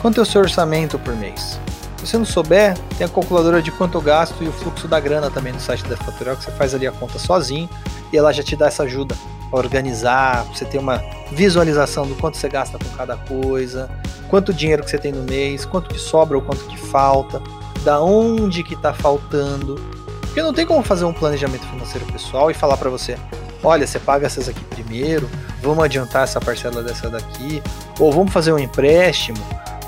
quanto 0.00 0.20
é 0.20 0.22
o 0.22 0.26
seu 0.26 0.40
orçamento 0.40 0.98
por 0.98 1.16
mês. 1.16 1.58
Se 1.96 2.06
você 2.06 2.18
não 2.18 2.24
souber, 2.24 2.76
tem 2.98 3.06
a 3.06 3.08
calculadora 3.08 3.62
de 3.62 3.70
quanto 3.70 3.96
eu 3.96 4.02
gasto 4.02 4.44
e 4.44 4.48
o 4.48 4.52
fluxo 4.52 4.86
da 4.86 5.00
grana 5.00 5.30
também 5.30 5.52
no 5.52 5.60
site 5.60 5.84
da 5.84 5.96
Fatorial, 5.96 6.36
que 6.36 6.44
você 6.44 6.50
faz 6.52 6.74
ali 6.74 6.86
a 6.86 6.92
conta 6.92 7.18
sozinho 7.18 7.68
e 8.12 8.16
ela 8.16 8.32
já 8.32 8.42
te 8.42 8.54
dá 8.54 8.66
essa 8.66 8.82
ajuda 8.82 9.16
a 9.50 9.56
organizar, 9.56 10.44
você 10.44 10.64
ter 10.66 10.78
uma 10.78 11.02
visualização 11.32 12.06
do 12.06 12.14
quanto 12.16 12.36
você 12.36 12.48
gasta 12.48 12.78
com 12.78 12.96
cada 12.96 13.16
coisa, 13.16 13.88
quanto 14.28 14.52
dinheiro 14.52 14.84
que 14.84 14.90
você 14.90 14.98
tem 14.98 15.12
no 15.12 15.22
mês, 15.22 15.64
quanto 15.64 15.88
que 15.88 15.98
sobra 15.98 16.36
ou 16.36 16.42
quanto 16.42 16.64
que 16.66 16.76
falta, 16.76 17.40
da 17.82 18.00
onde 18.00 18.62
que 18.62 18.74
está 18.74 18.92
faltando. 18.92 19.76
Porque 20.34 20.42
não 20.42 20.52
tem 20.52 20.66
como 20.66 20.82
fazer 20.82 21.04
um 21.04 21.12
planejamento 21.12 21.64
financeiro 21.64 22.04
pessoal 22.06 22.50
e 22.50 22.54
falar 22.54 22.76
para 22.76 22.90
você, 22.90 23.16
olha, 23.62 23.86
você 23.86 24.00
paga 24.00 24.26
essas 24.26 24.48
aqui 24.48 24.64
primeiro, 24.64 25.30
vamos 25.62 25.84
adiantar 25.84 26.24
essa 26.24 26.40
parcela 26.40 26.82
dessa 26.82 27.08
daqui, 27.08 27.62
ou 28.00 28.10
vamos 28.10 28.32
fazer 28.32 28.52
um 28.52 28.58
empréstimo, 28.58 29.38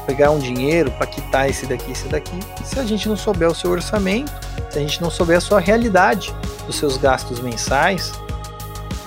pegar 0.07 0.31
um 0.31 0.39
dinheiro 0.39 0.89
para 0.93 1.09
quitar 1.09 1.51
esse 1.51 1.67
daqui, 1.67 1.91
esse 1.91 2.07
daqui. 2.07 2.39
Se 2.65 2.79
a 2.79 2.85
gente 2.85 3.09
não 3.09 3.17
souber 3.17 3.49
o 3.49 3.55
seu 3.57 3.73
orçamento, 3.73 4.33
se 4.71 4.79
a 4.79 4.81
gente 4.81 5.03
não 5.03 5.11
souber 5.11 5.39
a 5.39 5.41
sua 5.41 5.59
realidade 5.59 6.33
dos 6.65 6.77
seus 6.77 6.97
gastos 6.97 7.41
mensais 7.41 8.13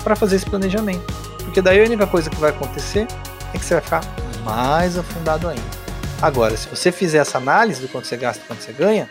para 0.04 0.14
fazer 0.14 0.36
esse 0.36 0.44
planejamento. 0.44 1.10
Porque 1.42 1.62
daí 1.62 1.80
a 1.80 1.84
única 1.86 2.06
coisa 2.06 2.28
que 2.28 2.36
vai 2.36 2.50
acontecer 2.50 3.08
é 3.54 3.58
que 3.58 3.64
você 3.64 3.72
vai 3.72 3.82
ficar 3.82 4.04
mais 4.44 4.98
afundado 4.98 5.48
ainda. 5.48 5.80
Agora, 6.20 6.54
se 6.54 6.68
você 6.68 6.92
fizer 6.92 7.16
essa 7.16 7.38
análise 7.38 7.80
do 7.80 7.88
quanto 7.88 8.06
você 8.06 8.18
gasta 8.18 8.44
e 8.44 8.46
quanto 8.46 8.62
você 8.62 8.74
ganha, 8.74 9.08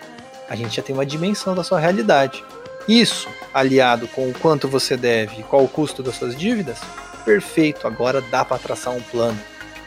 a 0.49 0.55
gente 0.55 0.75
já 0.75 0.81
tem 0.81 0.95
uma 0.95 1.05
dimensão 1.05 1.53
da 1.53 1.63
sua 1.63 1.79
realidade. 1.79 2.43
Isso, 2.87 3.29
aliado 3.53 4.07
com 4.07 4.29
o 4.29 4.33
quanto 4.33 4.67
você 4.67 4.97
deve 4.97 5.43
qual 5.43 5.63
o 5.63 5.67
custo 5.67 6.01
das 6.01 6.15
suas 6.15 6.35
dívidas, 6.35 6.79
perfeito, 7.23 7.85
agora 7.85 8.19
dá 8.19 8.43
para 8.43 8.57
traçar 8.57 8.93
um 8.93 9.01
plano. 9.01 9.39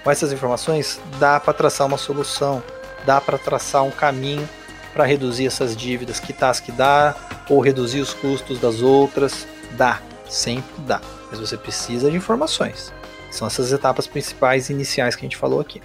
Com 0.04 0.10
essas 0.10 0.32
informações, 0.32 1.00
dá 1.18 1.40
para 1.40 1.52
traçar 1.52 1.86
uma 1.86 1.98
solução, 1.98 2.62
dá 3.04 3.20
para 3.20 3.38
traçar 3.38 3.82
um 3.82 3.90
caminho 3.90 4.48
para 4.92 5.04
reduzir 5.04 5.46
essas 5.46 5.76
dívidas, 5.76 6.20
quitar 6.20 6.50
as 6.50 6.60
que 6.60 6.70
dá, 6.70 7.16
ou 7.48 7.60
reduzir 7.60 8.00
os 8.00 8.12
custos 8.12 8.58
das 8.60 8.82
outras. 8.82 9.46
Dá, 9.72 10.00
sempre 10.28 10.82
dá. 10.86 11.00
Mas 11.30 11.40
você 11.40 11.56
precisa 11.56 12.10
de 12.10 12.16
informações. 12.16 12.92
São 13.30 13.46
essas 13.46 13.72
etapas 13.72 14.06
principais 14.06 14.68
iniciais 14.68 15.16
que 15.16 15.22
a 15.22 15.26
gente 15.26 15.36
falou 15.36 15.60
aqui. 15.60 15.80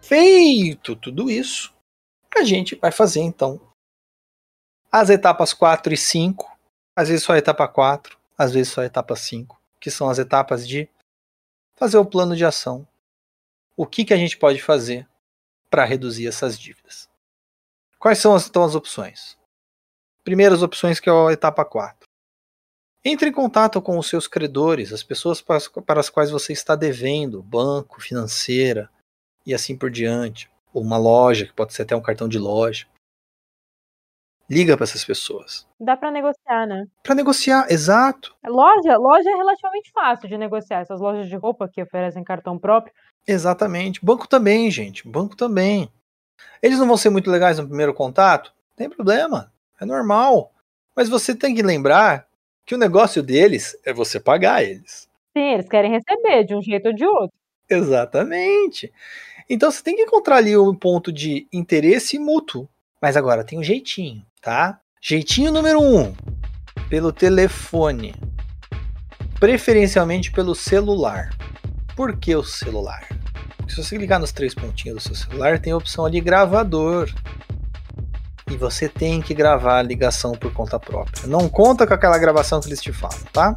Feito 0.00 0.94
tudo 0.94 1.30
isso, 1.30 1.72
a 2.34 2.44
gente 2.44 2.74
vai 2.76 2.90
fazer 2.90 3.20
então 3.20 3.60
as 4.90 5.08
etapas 5.08 5.54
4 5.54 5.94
e 5.94 5.96
5, 5.96 6.50
às 6.94 7.08
vezes 7.08 7.24
só 7.24 7.32
a 7.32 7.38
etapa 7.38 7.66
4, 7.66 8.18
às 8.36 8.52
vezes 8.52 8.72
só 8.72 8.82
a 8.82 8.86
etapa 8.86 9.16
5, 9.16 9.58
que 9.80 9.90
são 9.90 10.08
as 10.08 10.18
etapas 10.18 10.68
de 10.68 10.88
fazer 11.74 11.96
o 11.96 12.04
plano 12.04 12.36
de 12.36 12.44
ação. 12.44 12.86
O 13.76 13.86
que, 13.86 14.04
que 14.04 14.12
a 14.12 14.16
gente 14.16 14.36
pode 14.36 14.60
fazer 14.60 15.08
para 15.70 15.84
reduzir 15.84 16.26
essas 16.26 16.58
dívidas? 16.58 17.08
Quais 17.98 18.18
são 18.18 18.36
então 18.36 18.62
as 18.64 18.74
opções? 18.74 19.38
Primeiras 20.22 20.62
opções 20.62 21.00
que 21.00 21.08
é 21.08 21.12
a 21.12 21.32
etapa 21.32 21.64
4. 21.64 22.06
Entre 23.04 23.30
em 23.30 23.32
contato 23.32 23.80
com 23.80 23.98
os 23.98 24.06
seus 24.06 24.28
credores, 24.28 24.92
as 24.92 25.02
pessoas 25.02 25.40
para 25.40 25.56
as, 25.56 25.68
para 25.68 26.00
as 26.00 26.10
quais 26.10 26.30
você 26.30 26.52
está 26.52 26.76
devendo, 26.76 27.42
banco, 27.42 28.00
financeira 28.00 28.90
e 29.44 29.54
assim 29.54 29.76
por 29.76 29.90
diante, 29.90 30.48
ou 30.72 30.82
uma 30.82 30.98
loja, 30.98 31.46
que 31.46 31.52
pode 31.52 31.72
ser 31.72 31.82
até 31.82 31.94
um 31.94 32.02
cartão 32.02 32.28
de 32.28 32.38
loja. 32.38 32.86
Liga 34.50 34.76
para 34.76 34.84
essas 34.84 35.04
pessoas. 35.04 35.66
Dá 35.80 35.96
para 35.96 36.10
negociar, 36.10 36.66
né? 36.66 36.86
Para 37.02 37.14
negociar, 37.14 37.66
exato. 37.70 38.36
Loja, 38.44 38.98
loja 38.98 39.30
é 39.30 39.34
relativamente 39.34 39.90
fácil 39.92 40.28
de 40.28 40.36
negociar. 40.36 40.80
Essas 40.80 41.00
lojas 41.00 41.28
de 41.28 41.36
roupa 41.36 41.68
que 41.68 41.82
oferecem 41.82 42.22
cartão 42.22 42.58
próprio. 42.58 42.92
Exatamente. 43.26 44.04
Banco 44.04 44.28
também, 44.28 44.70
gente. 44.70 45.08
Banco 45.08 45.36
também. 45.36 45.90
Eles 46.60 46.78
não 46.78 46.86
vão 46.86 46.96
ser 46.96 47.10
muito 47.10 47.30
legais 47.30 47.58
no 47.58 47.66
primeiro 47.66 47.94
contato? 47.94 48.52
Tem 48.76 48.90
problema. 48.90 49.52
É 49.80 49.84
normal. 49.84 50.52
Mas 50.94 51.08
você 51.08 51.34
tem 51.34 51.54
que 51.54 51.62
lembrar 51.62 52.26
que 52.66 52.74
o 52.74 52.78
negócio 52.78 53.22
deles 53.22 53.76
é 53.84 53.92
você 53.92 54.20
pagar 54.20 54.62
eles. 54.62 55.08
Sim, 55.36 55.54
eles 55.54 55.68
querem 55.68 55.90
receber 55.90 56.44
de 56.44 56.54
um 56.54 56.62
jeito 56.62 56.88
ou 56.88 56.94
de 56.94 57.06
outro. 57.06 57.36
Exatamente. 57.68 58.92
Então 59.54 59.70
você 59.70 59.82
tem 59.82 59.94
que 59.94 60.00
encontrar 60.00 60.36
ali 60.36 60.56
um 60.56 60.74
ponto 60.74 61.12
de 61.12 61.46
interesse 61.52 62.18
mútuo. 62.18 62.66
Mas 63.02 63.18
agora 63.18 63.44
tem 63.44 63.58
um 63.58 63.62
jeitinho, 63.62 64.24
tá? 64.40 64.80
Jeitinho 64.98 65.52
número 65.52 65.78
um: 65.78 66.14
pelo 66.88 67.12
telefone. 67.12 68.14
Preferencialmente 69.38 70.32
pelo 70.32 70.54
celular. 70.54 71.36
Por 71.94 72.16
que 72.16 72.34
o 72.34 72.42
celular? 72.42 73.06
Porque 73.58 73.74
se 73.74 73.84
você 73.84 73.98
clicar 73.98 74.18
nos 74.18 74.32
três 74.32 74.54
pontinhos 74.54 74.96
do 74.96 75.02
seu 75.02 75.14
celular, 75.14 75.58
tem 75.58 75.74
a 75.74 75.76
opção 75.76 76.06
ali 76.06 76.18
gravador. 76.22 77.12
E 78.50 78.56
você 78.56 78.88
tem 78.88 79.20
que 79.20 79.34
gravar 79.34 79.80
a 79.80 79.82
ligação 79.82 80.32
por 80.32 80.50
conta 80.54 80.80
própria. 80.80 81.26
Não 81.26 81.46
conta 81.46 81.86
com 81.86 81.92
aquela 81.92 82.16
gravação 82.16 82.58
que 82.58 82.68
eles 82.68 82.80
te 82.80 82.90
falam, 82.90 83.20
tá? 83.30 83.54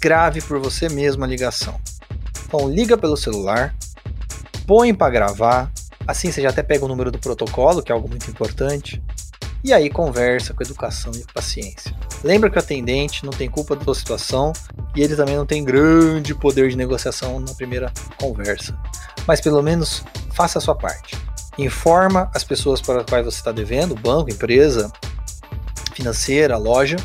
Grave 0.00 0.40
por 0.42 0.60
você 0.60 0.88
mesmo 0.88 1.24
a 1.24 1.26
ligação. 1.26 1.76
Então 2.46 2.68
liga 2.68 2.96
pelo 2.96 3.16
celular, 3.16 3.74
põe 4.66 4.92
para 4.92 5.10
gravar, 5.10 5.70
assim 6.06 6.30
você 6.32 6.42
já 6.42 6.50
até 6.50 6.62
pega 6.62 6.84
o 6.84 6.88
número 6.88 7.10
do 7.10 7.18
protocolo, 7.18 7.82
que 7.82 7.92
é 7.92 7.94
algo 7.94 8.08
muito 8.08 8.30
importante, 8.30 9.02
e 9.62 9.72
aí 9.72 9.90
conversa 9.90 10.54
com 10.54 10.62
educação 10.62 11.12
e 11.14 11.24
paciência. 11.32 11.94
Lembra 12.22 12.50
que 12.50 12.56
o 12.56 12.60
atendente 12.60 13.24
não 13.24 13.32
tem 13.32 13.48
culpa 13.48 13.74
da 13.74 13.84
sua 13.84 13.94
situação 13.94 14.52
e 14.94 15.02
ele 15.02 15.16
também 15.16 15.36
não 15.36 15.46
tem 15.46 15.64
grande 15.64 16.34
poder 16.34 16.68
de 16.68 16.76
negociação 16.76 17.40
na 17.40 17.54
primeira 17.54 17.92
conversa. 18.18 18.78
Mas 19.26 19.40
pelo 19.40 19.62
menos 19.62 20.04
faça 20.32 20.58
a 20.58 20.60
sua 20.60 20.74
parte. 20.74 21.16
Informa 21.58 22.30
as 22.34 22.44
pessoas 22.44 22.80
para 22.80 23.02
quais 23.02 23.24
você 23.24 23.38
está 23.38 23.50
devendo, 23.50 23.94
banco, 23.94 24.30
empresa, 24.30 24.92
financeira, 25.94 26.56
loja. 26.56 26.96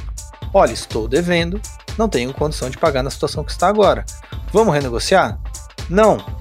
Olha, 0.53 0.74
estou 0.74 1.08
devendo, 1.08 1.60
não 1.98 2.10
tenho 2.10 2.34
condição 2.34 2.70
de 2.70 2.77
pagar 2.77 3.01
na 3.01 3.10
situação 3.10 3.44
que 3.44 3.51
está 3.51 3.70
agora. 3.70 4.06
Vamos 4.51 4.74
renegociar? 4.74 5.39
Não. 5.89 6.41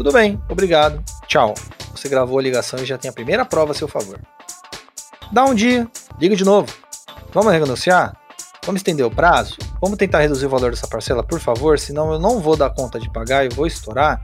Tudo 0.00 0.12
bem, 0.12 0.42
obrigado. 0.48 1.04
Tchau. 1.26 1.52
Você 1.94 2.08
gravou 2.08 2.38
a 2.38 2.42
ligação 2.42 2.78
e 2.78 2.86
já 2.86 2.96
tem 2.96 3.10
a 3.10 3.12
primeira 3.12 3.44
prova 3.44 3.72
a 3.72 3.74
seu 3.74 3.86
favor. 3.86 4.18
Dá 5.30 5.44
um 5.44 5.54
dia, 5.54 5.86
liga 6.18 6.34
de 6.34 6.42
novo. 6.42 6.74
Vamos 7.34 7.52
renegociar? 7.52 8.16
Vamos 8.64 8.78
estender 8.78 9.04
o 9.04 9.10
prazo? 9.10 9.58
Vamos 9.78 9.98
tentar 9.98 10.20
reduzir 10.20 10.46
o 10.46 10.48
valor 10.48 10.70
dessa 10.70 10.88
parcela, 10.88 11.22
por 11.22 11.38
favor, 11.38 11.78
senão 11.78 12.14
eu 12.14 12.18
não 12.18 12.40
vou 12.40 12.56
dar 12.56 12.70
conta 12.70 12.98
de 12.98 13.12
pagar 13.12 13.44
e 13.44 13.50
vou 13.50 13.66
estourar. 13.66 14.22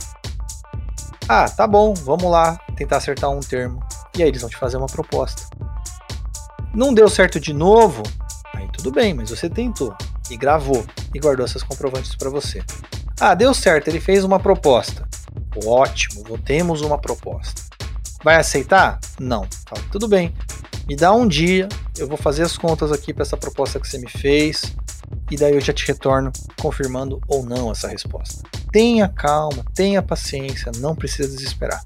Ah, 1.28 1.46
tá 1.46 1.66
bom, 1.66 1.92
vamos 1.92 2.30
lá 2.30 2.58
tentar 2.74 2.96
acertar 2.96 3.28
um 3.28 3.40
termo. 3.40 3.78
E 4.16 4.22
aí 4.22 4.30
eles 4.30 4.40
vão 4.40 4.48
te 4.48 4.56
fazer 4.56 4.78
uma 4.78 4.86
proposta. 4.86 5.42
Não 6.74 6.94
deu 6.94 7.06
certo 7.06 7.38
de 7.38 7.52
novo? 7.52 8.02
Aí 8.54 8.66
tudo 8.72 8.90
bem, 8.90 9.12
mas 9.12 9.28
você 9.28 9.50
tentou 9.50 9.94
e 10.30 10.38
gravou 10.38 10.86
e 11.14 11.18
guardou 11.18 11.44
essas 11.44 11.62
comprovantes 11.62 12.14
para 12.14 12.30
você. 12.30 12.64
Ah, 13.20 13.34
deu 13.34 13.52
certo, 13.52 13.88
ele 13.88 14.00
fez 14.00 14.24
uma 14.24 14.40
proposta. 14.40 15.06
Ótimo, 15.64 16.38
temos 16.38 16.80
uma 16.80 16.98
proposta. 16.98 17.62
Vai 18.22 18.36
aceitar? 18.36 18.98
Não. 19.18 19.46
Tudo 19.90 20.08
bem. 20.08 20.34
Me 20.86 20.94
dá 20.94 21.12
um 21.12 21.26
dia, 21.26 21.68
eu 21.98 22.06
vou 22.06 22.16
fazer 22.16 22.42
as 22.42 22.56
contas 22.56 22.92
aqui 22.92 23.12
para 23.12 23.22
essa 23.22 23.36
proposta 23.36 23.80
que 23.80 23.88
você 23.88 23.98
me 23.98 24.08
fez 24.08 24.74
e 25.30 25.36
daí 25.36 25.54
eu 25.54 25.60
já 25.60 25.72
te 25.72 25.86
retorno 25.86 26.32
confirmando 26.60 27.20
ou 27.26 27.44
não 27.44 27.72
essa 27.72 27.88
resposta. 27.88 28.42
Tenha 28.70 29.08
calma, 29.08 29.64
tenha 29.74 30.02
paciência, 30.02 30.70
não 30.76 30.94
precisa 30.94 31.28
desesperar. 31.28 31.82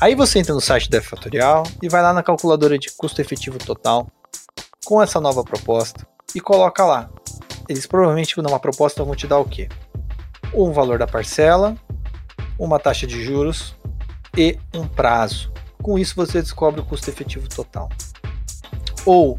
Aí 0.00 0.14
você 0.14 0.40
entra 0.40 0.52
no 0.52 0.60
site 0.60 0.90
da 0.90 1.00
Fatorial 1.00 1.62
e 1.80 1.88
vai 1.88 2.02
lá 2.02 2.12
na 2.12 2.22
calculadora 2.22 2.78
de 2.78 2.90
custo 2.90 3.20
efetivo 3.20 3.58
total 3.58 4.08
com 4.84 5.00
essa 5.00 5.20
nova 5.20 5.44
proposta 5.44 6.06
e 6.34 6.40
coloca 6.40 6.84
lá. 6.84 7.08
Eles 7.68 7.86
provavelmente 7.86 8.36
numa 8.42 8.58
proposta 8.58 9.04
vão 9.04 9.14
te 9.14 9.26
dar 9.26 9.38
o 9.38 9.44
quê? 9.44 9.68
Um 10.52 10.72
valor 10.72 10.98
da 10.98 11.06
parcela, 11.06 11.76
uma 12.58 12.78
taxa 12.78 13.06
de 13.06 13.22
juros 13.22 13.74
e 14.36 14.58
um 14.74 14.86
prazo. 14.86 15.52
Com 15.82 15.98
isso 15.98 16.14
você 16.14 16.40
descobre 16.40 16.80
o 16.80 16.84
custo 16.84 17.10
efetivo 17.10 17.48
total. 17.48 17.88
Ou 19.04 19.38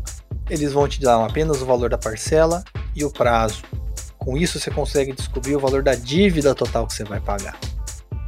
eles 0.50 0.74
vão 0.74 0.88
te 0.88 1.00
dar 1.00 1.24
apenas 1.24 1.62
o 1.62 1.66
valor 1.66 1.90
da 1.90 1.98
parcela 1.98 2.64
e 2.96 3.04
o 3.04 3.10
prazo. 3.10 3.64
Com 4.18 4.38
isso 4.38 4.60
você 4.60 4.70
consegue 4.70 5.14
descobrir 5.14 5.56
o 5.56 5.60
valor 5.60 5.84
da 5.84 5.96
dívida 5.96 6.54
total 6.54 6.86
que 6.88 6.94
você 6.94 7.04
vai 7.04 7.20
pagar. 7.20 7.58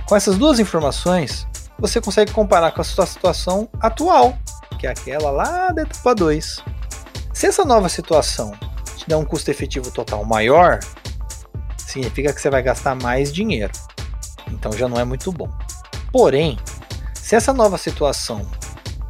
Com 0.05 0.15
essas 0.15 0.37
duas 0.37 0.59
informações, 0.59 1.47
você 1.79 1.99
consegue 1.99 2.31
comparar 2.31 2.71
com 2.71 2.81
a 2.81 2.83
sua 2.83 3.05
situação 3.05 3.67
atual, 3.79 4.37
que 4.79 4.87
é 4.87 4.91
aquela 4.91 5.31
lá 5.31 5.71
da 5.71 5.81
etapa 5.81 6.15
2. 6.15 6.63
Se 7.33 7.47
essa 7.47 7.65
nova 7.65 7.89
situação 7.89 8.53
te 8.95 9.07
der 9.07 9.17
um 9.17 9.25
custo 9.25 9.51
efetivo 9.51 9.91
total 9.91 10.23
maior, 10.23 10.79
significa 11.77 12.31
que 12.31 12.41
você 12.41 12.49
vai 12.49 12.63
gastar 12.63 12.95
mais 12.95 13.31
dinheiro. 13.33 13.73
Então 14.51 14.71
já 14.71 14.87
não 14.87 14.99
é 14.99 15.03
muito 15.03 15.31
bom. 15.31 15.49
Porém, 16.11 16.57
se 17.13 17.35
essa 17.35 17.53
nova 17.53 17.77
situação, 17.77 18.45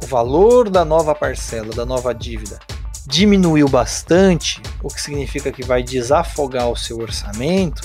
o 0.02 0.06
valor 0.06 0.70
da 0.70 0.84
nova 0.84 1.14
parcela, 1.14 1.74
da 1.74 1.84
nova 1.84 2.14
dívida, 2.14 2.58
diminuiu 3.06 3.68
bastante, 3.68 4.60
o 4.82 4.88
que 4.88 5.00
significa 5.00 5.52
que 5.52 5.64
vai 5.64 5.82
desafogar 5.82 6.68
o 6.68 6.76
seu 6.76 6.98
orçamento, 6.98 7.82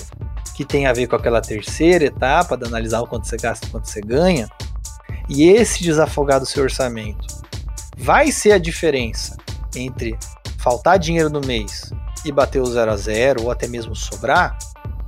que 0.56 0.66
tem 0.66 0.88
a 0.88 0.94
ver 0.94 1.08
com 1.08 1.16
aquela 1.16 1.42
terceira 1.42 2.06
etapa 2.06 2.58
de 2.58 2.66
analisar 2.66 3.02
o 3.02 3.08
quanto 3.08 3.28
você 3.28 3.38
gasta 3.38 3.68
e 3.68 3.70
quanto 3.70 3.88
você 3.88 4.02
ganha, 4.02 4.50
e 5.30 5.44
esse 5.44 5.84
desafogar 5.84 6.40
do 6.40 6.46
seu 6.46 6.64
orçamento 6.64 7.42
vai 7.98 8.32
ser 8.32 8.54
a 8.54 8.58
diferença 8.58 9.38
entre 9.76 10.18
faltar 10.58 10.98
dinheiro 11.00 11.30
no 11.30 11.42
mês 11.42 11.92
e 12.26 12.32
bater 12.32 12.62
o 12.62 12.66
zero 12.66 12.92
a 12.92 12.98
zero 12.98 13.44
ou 13.44 13.52
até 13.52 13.68
mesmo 13.68 13.96
sobrar, 13.96 14.58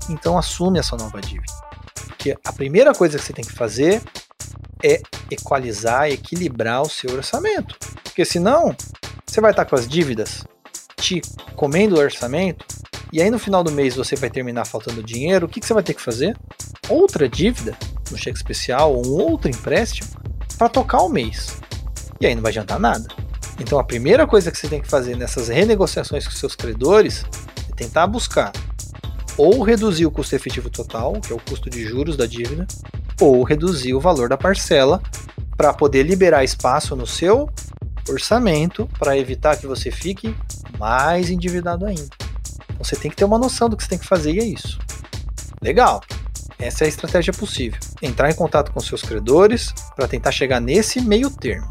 então 0.10 0.38
assume 0.38 0.80
essa 0.80 0.96
nova 0.96 1.20
dívida. 1.20 1.54
Porque 2.24 2.40
a 2.42 2.54
primeira 2.54 2.94
coisa 2.94 3.20
que 3.20 3.26
você 3.26 3.34
tem 3.34 3.44
que 3.44 3.52
fazer 3.52 4.02
é 4.82 5.02
equalizar, 5.30 6.10
equilibrar 6.10 6.82
o 6.82 6.90
seu 6.90 7.14
orçamento. 7.14 7.78
Porque 8.02 8.24
senão 8.24 8.74
Você 9.28 9.42
vai 9.42 9.52
estar 9.52 9.66
com 9.66 9.76
as 9.76 9.86
dívidas 9.86 10.46
te 10.96 11.22
comendo 11.58 11.96
o 11.96 12.00
orçamento, 12.00 12.66
e 13.12 13.22
aí 13.22 13.30
no 13.30 13.38
final 13.38 13.62
do 13.62 13.74
mês 13.74 13.96
você 13.96 14.16
vai 14.16 14.30
terminar 14.30 14.64
faltando 14.64 15.04
dinheiro, 15.04 15.48
o 15.48 15.50
que, 15.50 15.60
que 15.60 15.66
você 15.66 15.74
vai 15.74 15.84
ter 15.84 15.94
que 15.96 16.02
fazer? 16.02 16.38
Outra 16.88 17.28
dívida, 17.28 17.78
um 18.10 18.16
cheque 18.16 18.38
especial 18.38 18.94
ou 18.94 19.06
um 19.06 19.12
outro 19.12 19.50
empréstimo, 19.52 20.10
para 20.58 20.70
tocar 20.70 21.02
o 21.02 21.10
mês. 21.10 21.58
E 22.22 22.26
aí 22.26 22.36
não 22.36 22.42
vai 22.42 22.52
adiantar 22.52 22.80
nada. 22.80 23.06
Então 23.60 23.78
a 23.78 23.84
primeira 23.84 24.26
coisa 24.26 24.50
que 24.50 24.58
você 24.58 24.70
tem 24.70 24.80
que 24.80 24.88
fazer 24.88 25.18
nessas 25.18 25.50
renegociações 25.50 26.26
com 26.26 26.32
seus 26.32 26.56
credores 26.56 27.26
é 27.70 27.76
tentar 27.76 28.08
buscar 28.08 28.54
ou 29.38 29.62
reduzir 29.62 30.06
o 30.06 30.12
custo 30.12 30.36
efetivo 30.36 30.70
total, 30.70 31.14
que 31.14 31.32
é 31.32 31.36
o 31.36 31.40
custo 31.40 31.70
de 31.70 31.84
juros 31.84 32.16
da 32.16 32.26
dívida, 32.26 32.68
ou 33.20 33.44
reduzir 33.44 33.94
o 33.94 34.00
valor 34.00 34.30
da 34.30 34.38
parcela 34.38 35.02
para 35.56 35.74
poder 35.74 36.04
liberar 36.04 36.44
espaço 36.44 36.96
no 36.96 37.08
seu 37.08 37.50
orçamento 38.10 38.90
para 39.00 39.18
evitar 39.18 39.58
que 39.58 39.68
você 39.68 39.90
fique 39.90 40.36
mais 40.78 41.30
endividado 41.30 41.86
ainda. 41.86 42.10
Então 42.74 42.84
você 42.84 42.96
tem 42.96 43.10
que 43.10 43.18
ter 43.18 43.26
uma 43.26 43.40
noção 43.40 43.70
do 43.70 43.78
que 43.78 43.84
você 43.84 43.90
tem 43.90 44.00
que 44.00 44.08
fazer 44.08 44.34
e 44.34 44.40
é 44.40 44.46
isso. 44.46 44.80
Legal. 45.62 46.02
Essa 46.60 46.84
é 46.84 46.86
a 46.86 46.90
estratégia 46.90 47.34
possível. 47.34 47.80
Entrar 48.02 48.30
em 48.30 48.36
contato 48.36 48.72
com 48.72 48.80
seus 48.80 49.02
credores 49.02 49.74
para 49.96 50.08
tentar 50.08 50.32
chegar 50.32 50.62
nesse 50.62 51.02
meio 51.02 51.30
termo. 51.30 51.70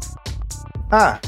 Ah, 0.91 1.19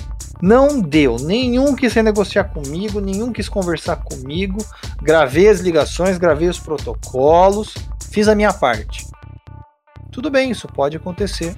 não 0.42 0.80
deu. 0.80 1.18
Nenhum 1.18 1.76
quis 1.76 1.94
renegociar 1.94 2.50
comigo, 2.50 3.00
nenhum 3.00 3.32
quis 3.32 3.50
conversar 3.50 3.98
comigo. 3.98 4.58
Gravei 5.06 5.48
as 5.48 5.60
ligações, 5.60 6.18
gravei 6.18 6.50
os 6.50 6.58
protocolos, 6.58 7.76
fiz 8.10 8.28
a 8.28 8.34
minha 8.34 8.52
parte. 8.52 9.06
Tudo 10.12 10.32
bem, 10.32 10.50
isso 10.50 10.68
pode 10.68 10.98
acontecer. 10.98 11.54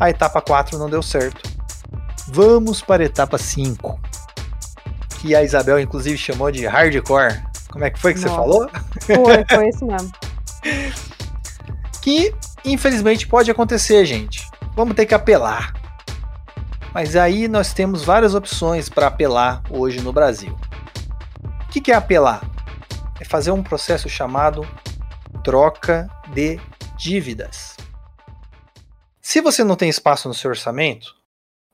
A 0.00 0.08
etapa 0.08 0.40
4 0.40 0.78
não 0.78 0.88
deu 0.88 1.02
certo. 1.02 1.50
Vamos 2.28 2.80
para 2.80 3.02
a 3.02 3.06
etapa 3.06 3.36
5. 3.36 4.00
Que 5.20 5.34
a 5.34 5.42
Isabel, 5.42 5.78
inclusive, 5.78 6.16
chamou 6.16 6.50
de 6.50 6.66
hardcore. 6.66 7.42
Como 7.70 7.84
é 7.84 7.90
que 7.90 7.98
foi 7.98 8.14
que 8.14 8.20
Nossa. 8.20 8.30
você 8.30 8.40
falou? 8.40 8.70
Foi, 9.02 9.44
foi 9.50 9.68
isso 9.68 9.84
mesmo. 9.84 10.12
que, 12.00 12.34
infelizmente, 12.64 13.28
pode 13.28 13.50
acontecer, 13.50 14.06
gente. 14.06 14.48
Vamos 14.74 14.96
ter 14.96 15.04
que 15.04 15.14
apelar. 15.14 15.74
Mas 16.94 17.16
aí 17.16 17.48
nós 17.48 17.74
temos 17.74 18.02
várias 18.02 18.34
opções 18.34 18.88
para 18.88 19.08
apelar 19.08 19.62
hoje 19.68 20.00
no 20.00 20.10
Brasil. 20.10 20.56
O 21.64 21.68
que, 21.68 21.82
que 21.82 21.92
é 21.92 21.94
apelar? 21.94 22.40
É 23.20 23.24
fazer 23.24 23.50
um 23.50 23.62
processo 23.62 24.08
chamado 24.08 24.62
troca 25.42 26.08
de 26.32 26.58
dívidas. 26.96 27.76
Se 29.20 29.40
você 29.40 29.62
não 29.62 29.76
tem 29.76 29.88
espaço 29.88 30.28
no 30.28 30.34
seu 30.34 30.50
orçamento 30.50 31.16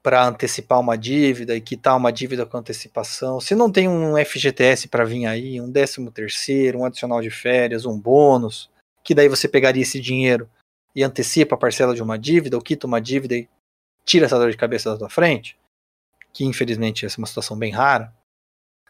para 0.02 0.26
antecipar 0.26 0.80
uma 0.80 0.98
dívida 0.98 1.54
e 1.54 1.60
quitar 1.60 1.96
uma 1.96 2.12
dívida 2.12 2.44
com 2.44 2.58
antecipação, 2.58 3.40
se 3.40 3.54
não 3.54 3.70
tem 3.70 3.88
um 3.88 4.16
FGTS 4.22 4.88
para 4.88 5.04
vir 5.04 5.26
aí, 5.26 5.60
um 5.60 5.70
décimo 5.70 6.10
terceiro, 6.10 6.80
um 6.80 6.84
adicional 6.84 7.22
de 7.22 7.30
férias, 7.30 7.86
um 7.86 7.98
bônus, 7.98 8.68
que 9.02 9.14
daí 9.14 9.28
você 9.28 9.46
pegaria 9.46 9.82
esse 9.82 10.00
dinheiro 10.00 10.48
e 10.96 11.02
antecipa 11.02 11.54
a 11.54 11.58
parcela 11.58 11.94
de 11.94 12.02
uma 12.02 12.18
dívida, 12.18 12.56
ou 12.56 12.62
quita 12.62 12.86
uma 12.86 13.00
dívida 13.00 13.34
e 13.34 13.48
tira 14.04 14.26
essa 14.26 14.38
dor 14.38 14.50
de 14.50 14.56
cabeça 14.56 14.90
da 14.90 14.98
tua 14.98 15.08
frente, 15.08 15.56
que 16.32 16.44
infelizmente 16.44 17.06
é 17.06 17.08
uma 17.16 17.26
situação 17.26 17.56
bem 17.56 17.72
rara, 17.72 18.12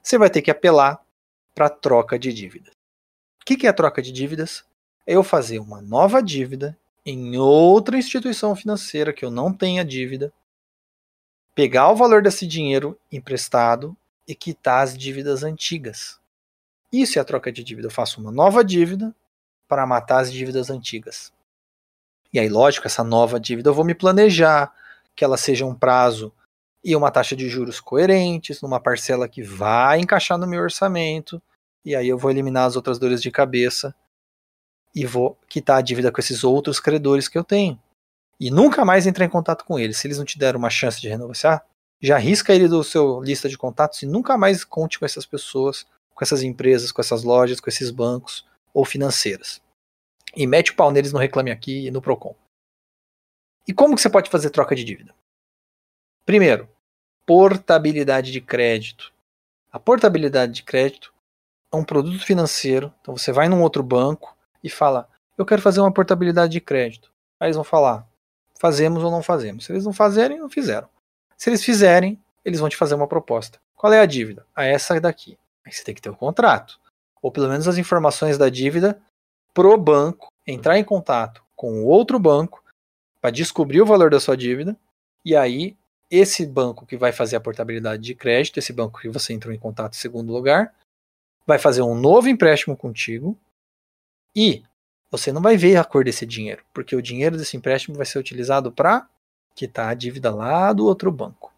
você 0.02 0.18
vai 0.18 0.30
ter 0.30 0.42
que 0.42 0.50
apelar 0.50 1.03
para 1.54 1.70
troca 1.70 2.18
de 2.18 2.32
dívidas. 2.32 2.72
O 3.40 3.44
que, 3.44 3.56
que 3.56 3.66
é 3.66 3.70
a 3.70 3.74
troca 3.74 4.02
de 4.02 4.10
dívidas? 4.10 4.64
É 5.06 5.14
eu 5.14 5.22
fazer 5.22 5.58
uma 5.58 5.80
nova 5.80 6.22
dívida 6.22 6.76
em 7.04 7.36
outra 7.36 7.98
instituição 7.98 8.56
financeira 8.56 9.12
que 9.12 9.24
eu 9.24 9.30
não 9.30 9.52
tenha 9.52 9.84
dívida, 9.84 10.32
pegar 11.54 11.90
o 11.90 11.96
valor 11.96 12.22
desse 12.22 12.46
dinheiro 12.46 12.98
emprestado 13.12 13.96
e 14.26 14.34
quitar 14.34 14.82
as 14.82 14.96
dívidas 14.96 15.42
antigas. 15.42 16.18
Isso 16.90 17.18
é 17.18 17.22
a 17.22 17.24
troca 17.24 17.52
de 17.52 17.62
dívida. 17.62 17.88
Eu 17.88 17.92
faço 17.92 18.20
uma 18.20 18.32
nova 18.32 18.64
dívida 18.64 19.14
para 19.68 19.86
matar 19.86 20.20
as 20.20 20.32
dívidas 20.32 20.70
antigas. 20.70 21.32
E 22.32 22.38
aí, 22.38 22.48
lógico, 22.48 22.86
essa 22.86 23.04
nova 23.04 23.38
dívida 23.38 23.70
eu 23.70 23.74
vou 23.74 23.84
me 23.84 23.94
planejar, 23.94 24.72
que 25.14 25.24
ela 25.24 25.36
seja 25.36 25.66
um 25.66 25.74
prazo 25.74 26.32
e 26.84 26.94
uma 26.94 27.10
taxa 27.10 27.34
de 27.34 27.48
juros 27.48 27.80
coerentes, 27.80 28.60
numa 28.60 28.78
parcela 28.78 29.26
que 29.26 29.42
vai 29.42 30.00
encaixar 30.00 30.36
no 30.36 30.46
meu 30.46 30.60
orçamento, 30.60 31.40
e 31.82 31.96
aí 31.96 32.08
eu 32.08 32.18
vou 32.18 32.30
eliminar 32.30 32.66
as 32.66 32.76
outras 32.76 32.98
dores 32.98 33.22
de 33.22 33.30
cabeça 33.30 33.94
e 34.94 35.06
vou 35.06 35.38
quitar 35.48 35.78
a 35.78 35.82
dívida 35.82 36.12
com 36.12 36.20
esses 36.20 36.44
outros 36.44 36.78
credores 36.78 37.26
que 37.26 37.38
eu 37.38 37.42
tenho. 37.42 37.80
E 38.38 38.50
nunca 38.50 38.84
mais 38.84 39.06
entrar 39.06 39.24
em 39.24 39.30
contato 39.30 39.64
com 39.64 39.78
eles. 39.78 39.96
Se 39.96 40.06
eles 40.06 40.18
não 40.18 40.24
te 40.24 40.38
deram 40.38 40.58
uma 40.58 40.70
chance 40.70 41.00
de 41.00 41.08
renegociar, 41.08 41.64
já 42.00 42.18
risca 42.18 42.54
ele 42.54 42.68
do 42.68 42.84
seu 42.84 43.20
lista 43.22 43.48
de 43.48 43.56
contatos 43.56 44.02
e 44.02 44.06
nunca 44.06 44.36
mais 44.36 44.64
conte 44.64 44.98
com 44.98 45.06
essas 45.06 45.24
pessoas, 45.24 45.86
com 46.14 46.22
essas 46.22 46.42
empresas, 46.42 46.92
com 46.92 47.00
essas 47.00 47.22
lojas, 47.22 47.60
com 47.60 47.70
esses 47.70 47.90
bancos 47.90 48.46
ou 48.74 48.84
financeiras. 48.84 49.62
E 50.36 50.46
mete 50.46 50.72
o 50.72 50.76
pau 50.76 50.90
neles 50.90 51.12
no 51.12 51.18
Reclame 51.18 51.50
Aqui 51.50 51.86
e 51.86 51.90
no 51.90 52.02
Procon. 52.02 52.36
E 53.66 53.72
como 53.72 53.94
que 53.94 54.02
você 54.02 54.10
pode 54.10 54.28
fazer 54.28 54.50
troca 54.50 54.74
de 54.74 54.84
dívida? 54.84 55.14
Primeiro, 56.26 56.68
portabilidade 57.26 58.30
de 58.30 58.40
crédito. 58.40 59.12
A 59.72 59.78
portabilidade 59.78 60.52
de 60.52 60.62
crédito 60.62 61.12
é 61.72 61.76
um 61.76 61.84
produto 61.84 62.24
financeiro. 62.24 62.92
Então 63.00 63.16
você 63.16 63.32
vai 63.32 63.48
num 63.48 63.62
outro 63.62 63.82
banco 63.82 64.36
e 64.62 64.70
fala: 64.70 65.08
Eu 65.36 65.44
quero 65.44 65.62
fazer 65.62 65.80
uma 65.80 65.92
portabilidade 65.92 66.52
de 66.52 66.60
crédito. 66.60 67.10
Aí 67.40 67.48
eles 67.48 67.56
vão 67.56 67.64
falar: 67.64 68.06
Fazemos 68.58 69.02
ou 69.02 69.10
não 69.10 69.22
fazemos. 69.22 69.64
Se 69.64 69.72
eles 69.72 69.84
não 69.84 69.92
fazerem, 69.92 70.38
não 70.38 70.48
fizeram. 70.48 70.88
Se 71.36 71.50
eles 71.50 71.64
fizerem, 71.64 72.18
eles 72.44 72.60
vão 72.60 72.68
te 72.68 72.76
fazer 72.76 72.94
uma 72.94 73.08
proposta. 73.08 73.58
Qual 73.74 73.92
é 73.92 74.00
a 74.00 74.06
dívida? 74.06 74.46
A 74.54 74.64
essa 74.64 75.00
daqui. 75.00 75.36
Aí 75.66 75.72
você 75.72 75.82
tem 75.82 75.94
que 75.94 76.00
ter 76.00 76.10
o 76.10 76.12
um 76.12 76.16
contrato. 76.16 76.78
Ou 77.20 77.32
pelo 77.32 77.48
menos 77.48 77.66
as 77.66 77.78
informações 77.78 78.38
da 78.38 78.48
dívida 78.48 79.00
pro 79.52 79.76
banco 79.78 80.28
entrar 80.46 80.78
em 80.78 80.84
contato 80.84 81.42
com 81.56 81.82
o 81.82 81.86
outro 81.86 82.18
banco 82.18 82.62
para 83.20 83.30
descobrir 83.30 83.80
o 83.80 83.86
valor 83.86 84.10
da 84.10 84.20
sua 84.20 84.36
dívida 84.36 84.76
e 85.24 85.34
aí 85.34 85.76
esse 86.16 86.46
banco 86.46 86.86
que 86.86 86.96
vai 86.96 87.12
fazer 87.12 87.36
a 87.36 87.40
portabilidade 87.40 88.02
de 88.02 88.14
crédito, 88.14 88.58
esse 88.58 88.72
banco 88.72 89.00
que 89.00 89.08
você 89.08 89.32
entrou 89.32 89.54
em 89.54 89.58
contato 89.58 89.94
em 89.94 89.98
segundo 89.98 90.32
lugar, 90.32 90.74
vai 91.46 91.58
fazer 91.58 91.82
um 91.82 91.94
novo 91.94 92.28
empréstimo 92.28 92.76
contigo 92.76 93.38
e 94.34 94.62
você 95.10 95.32
não 95.32 95.42
vai 95.42 95.56
ver 95.56 95.76
a 95.76 95.84
cor 95.84 96.04
desse 96.04 96.26
dinheiro, 96.26 96.64
porque 96.72 96.96
o 96.96 97.02
dinheiro 97.02 97.36
desse 97.36 97.56
empréstimo 97.56 97.96
vai 97.96 98.06
ser 98.06 98.18
utilizado 98.18 98.72
para 98.72 99.08
quitar 99.54 99.88
a 99.88 99.94
dívida 99.94 100.34
lá 100.34 100.72
do 100.72 100.86
outro 100.86 101.12
banco. 101.12 101.52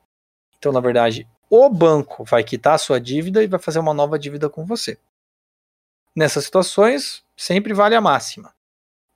Então, 0.59 0.73
na 0.73 0.81
verdade, 0.81 1.27
o 1.49 1.69
banco 1.71 2.25
vai 2.25 2.45
quitar 2.45 2.75
a 2.75 2.79
sua 2.79 3.01
dívida 3.01 3.43
e 3.43 3.47
vai 3.47 3.61
fazer 3.61 3.79
uma 3.79 3.95
nova 3.95 4.19
dívida 4.19 4.51
com 4.51 4.65
você. 4.67 4.99
Nessas 6.15 6.45
situações, 6.45 7.25
sempre 7.37 7.73
vale 7.73 7.95
a 7.95 8.01
máxima 8.01 8.57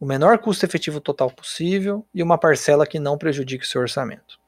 o 0.00 0.06
menor 0.06 0.38
custo 0.38 0.64
efetivo 0.64 0.98
total 0.98 1.30
possível 1.30 2.06
e 2.14 2.22
uma 2.22 2.38
parcela 2.38 2.86
que 2.86 2.98
não 2.98 3.18
prejudique 3.18 3.64
o 3.64 3.68
seu 3.68 3.82
orçamento. 3.82 4.39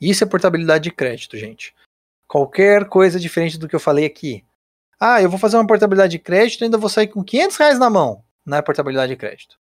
Isso 0.00 0.24
é 0.24 0.26
portabilidade 0.26 0.84
de 0.84 0.90
crédito, 0.90 1.36
gente. 1.36 1.74
Qualquer 2.28 2.86
coisa 2.88 3.18
diferente 3.20 3.58
do 3.58 3.68
que 3.68 3.74
eu 3.74 3.80
falei 3.80 4.04
aqui. 4.04 4.44
Ah, 4.98 5.22
eu 5.22 5.30
vou 5.30 5.38
fazer 5.38 5.56
uma 5.56 5.66
portabilidade 5.66 6.12
de 6.12 6.18
crédito 6.18 6.60
e 6.60 6.64
ainda 6.64 6.78
vou 6.78 6.88
sair 6.88 7.08
com 7.08 7.22
500 7.22 7.56
reais 7.56 7.78
na 7.78 7.90
mão. 7.90 8.24
Não 8.44 8.58
é 8.58 8.62
portabilidade 8.62 9.12
de 9.12 9.16
crédito. 9.16 9.58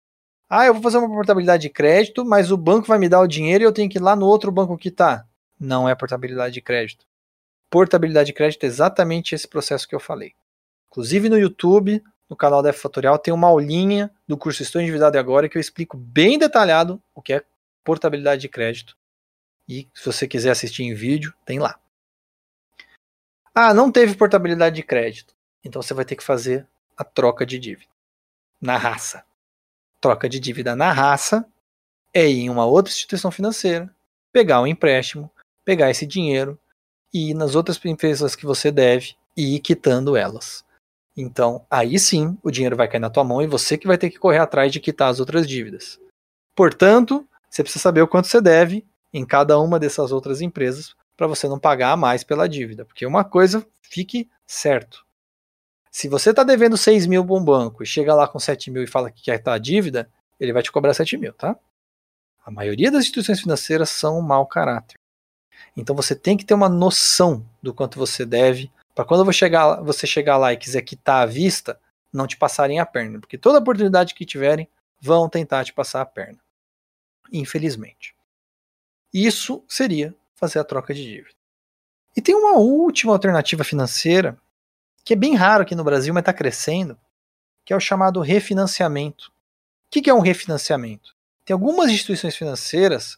Ah, 0.49 0.65
eu 0.65 0.73
vou 0.73 0.81
fazer 0.81 0.97
uma 0.97 1.07
portabilidade 1.07 1.61
de 1.61 1.69
crédito, 1.69 2.25
mas 2.25 2.51
o 2.51 2.57
banco 2.57 2.87
vai 2.87 2.97
me 2.97 3.07
dar 3.07 3.21
o 3.21 3.27
dinheiro 3.27 3.63
e 3.63 3.65
eu 3.65 3.71
tenho 3.71 3.89
que 3.89 3.97
ir 3.97 4.01
lá 4.01 4.15
no 4.15 4.25
outro 4.25 4.51
banco 4.51 4.77
que 4.77 4.89
está. 4.89 5.25
Não 5.59 5.87
é 5.87 5.93
portabilidade 5.93 6.53
de 6.53 6.61
crédito. 6.61 7.05
Portabilidade 7.69 8.27
de 8.27 8.33
crédito 8.33 8.63
é 8.63 8.67
exatamente 8.67 9.35
esse 9.35 9.47
processo 9.47 9.87
que 9.87 9.93
eu 9.93 9.99
falei. 9.99 10.33
Inclusive 10.89 11.29
no 11.29 11.37
YouTube, 11.37 12.03
no 12.27 12.35
canal 12.35 12.63
da 12.63 12.73
Fatorial 12.73 13.19
tem 13.19 13.31
uma 13.33 13.47
aulinha 13.47 14.11
do 14.27 14.37
curso 14.37 14.63
Estou 14.63 14.81
Endividado 14.81 15.19
Agora 15.19 15.47
que 15.47 15.57
eu 15.57 15.61
explico 15.61 15.95
bem 15.95 16.39
detalhado 16.39 17.01
o 17.13 17.21
que 17.21 17.33
é 17.33 17.43
portabilidade 17.83 18.41
de 18.41 18.49
crédito. 18.49 18.97
E 19.69 19.87
se 19.93 20.03
você 20.03 20.27
quiser 20.27 20.49
assistir 20.49 20.81
em 20.81 20.95
vídeo, 20.95 21.31
tem 21.45 21.59
lá. 21.59 21.79
Ah, 23.53 23.71
não 23.71 23.91
teve 23.91 24.15
portabilidade 24.15 24.77
de 24.77 24.83
crédito. 24.83 25.35
Então 25.63 25.79
você 25.79 25.93
vai 25.93 26.03
ter 26.03 26.15
que 26.15 26.23
fazer 26.23 26.67
a 26.97 27.03
troca 27.03 27.45
de 27.45 27.59
dívida 27.59 27.91
na 28.59 28.77
raça. 28.77 29.23
Troca 30.01 30.27
de 30.27 30.39
dívida 30.39 30.75
na 30.75 30.91
raça 30.91 31.45
é 32.11 32.27
ir 32.27 32.39
em 32.39 32.49
uma 32.49 32.65
outra 32.65 32.91
instituição 32.91 33.29
financeira, 33.29 33.93
pegar 34.31 34.59
um 34.59 34.65
empréstimo, 34.65 35.29
pegar 35.63 35.91
esse 35.91 36.07
dinheiro 36.07 36.59
e 37.13 37.29
ir 37.29 37.33
nas 37.35 37.53
outras 37.53 37.79
empresas 37.85 38.35
que 38.35 38.47
você 38.47 38.71
deve 38.71 39.15
e 39.37 39.55
ir 39.55 39.59
quitando 39.59 40.17
elas. 40.17 40.65
Então, 41.15 41.65
aí 41.69 41.99
sim, 41.99 42.37
o 42.41 42.49
dinheiro 42.49 42.75
vai 42.75 42.87
cair 42.87 43.01
na 43.01 43.09
tua 43.09 43.23
mão 43.23 43.41
e 43.41 43.47
você 43.47 43.77
que 43.77 43.87
vai 43.87 43.97
ter 43.97 44.09
que 44.09 44.17
correr 44.17 44.39
atrás 44.39 44.71
de 44.71 44.79
quitar 44.79 45.09
as 45.09 45.19
outras 45.19 45.47
dívidas. 45.47 45.99
Portanto, 46.55 47.27
você 47.49 47.61
precisa 47.61 47.83
saber 47.83 48.01
o 48.01 48.07
quanto 48.07 48.27
você 48.27 48.41
deve 48.41 48.85
em 49.13 49.25
cada 49.25 49.59
uma 49.59 49.79
dessas 49.79 50.11
outras 50.11 50.41
empresas 50.41 50.95
para 51.17 51.27
você 51.27 51.47
não 51.47 51.59
pagar 51.59 51.97
mais 51.97 52.23
pela 52.23 52.47
dívida. 52.47 52.85
Porque 52.85 53.05
uma 53.05 53.23
coisa 53.23 53.65
fique 53.81 54.29
certo. 54.47 55.05
Se 55.91 56.07
você 56.07 56.29
está 56.29 56.43
devendo 56.43 56.77
6 56.77 57.07
mil 57.07 57.25
para 57.25 57.35
um 57.35 57.43
banco 57.43 57.83
e 57.83 57.85
chega 57.85 58.13
lá 58.13 58.27
com 58.27 58.39
7 58.39 58.71
mil 58.71 58.83
e 58.83 58.87
fala 58.87 59.11
que 59.11 59.23
quer 59.23 59.39
estar 59.39 59.53
a 59.53 59.57
dívida, 59.57 60.09
ele 60.39 60.53
vai 60.53 60.61
te 60.61 60.71
cobrar 60.71 60.93
7 60.93 61.17
mil, 61.17 61.33
tá? 61.33 61.57
A 62.45 62.51
maioria 62.51 62.91
das 62.91 63.01
instituições 63.01 63.41
financeiras 63.41 63.89
são 63.89 64.21
mau 64.21 64.45
caráter. 64.45 64.97
Então 65.75 65.95
você 65.95 66.15
tem 66.15 66.37
que 66.37 66.45
ter 66.45 66.53
uma 66.53 66.69
noção 66.69 67.45
do 67.61 67.73
quanto 67.73 67.99
você 67.99 68.25
deve, 68.25 68.71
para 68.95 69.05
quando 69.05 69.31
chegar, 69.33 69.81
você 69.81 70.05
chegar 70.07 70.37
lá 70.37 70.53
e 70.53 70.57
quiser 70.57 70.81
quitar 70.81 71.23
à 71.23 71.25
vista, 71.25 71.79
não 72.13 72.27
te 72.27 72.37
passarem 72.37 72.79
a 72.79 72.85
perna, 72.85 73.19
porque 73.19 73.37
toda 73.37 73.59
oportunidade 73.59 74.13
que 74.13 74.25
tiverem 74.25 74.67
vão 75.01 75.29
tentar 75.29 75.63
te 75.65 75.73
passar 75.73 76.01
a 76.01 76.05
perna. 76.05 76.39
Infelizmente. 77.31 78.15
Isso 79.13 79.63
seria 79.67 80.15
fazer 80.35 80.59
a 80.59 80.63
troca 80.63 80.93
de 80.93 81.03
dívida. 81.03 81.35
E 82.15 82.21
tem 82.21 82.35
uma 82.35 82.57
última 82.57 83.13
alternativa 83.13 83.63
financeira, 83.63 84.37
que 85.03 85.13
é 85.13 85.15
bem 85.15 85.35
raro 85.35 85.63
aqui 85.63 85.75
no 85.75 85.83
Brasil, 85.83 86.13
mas 86.13 86.21
está 86.21 86.33
crescendo, 86.33 86.97
que 87.65 87.73
é 87.73 87.75
o 87.75 87.79
chamado 87.79 88.21
refinanciamento. 88.21 89.31
O 89.87 89.91
que 89.91 90.09
é 90.09 90.13
um 90.13 90.19
refinanciamento? 90.19 91.15
Tem 91.45 91.53
algumas 91.53 91.89
instituições 91.89 92.35
financeiras 92.35 93.17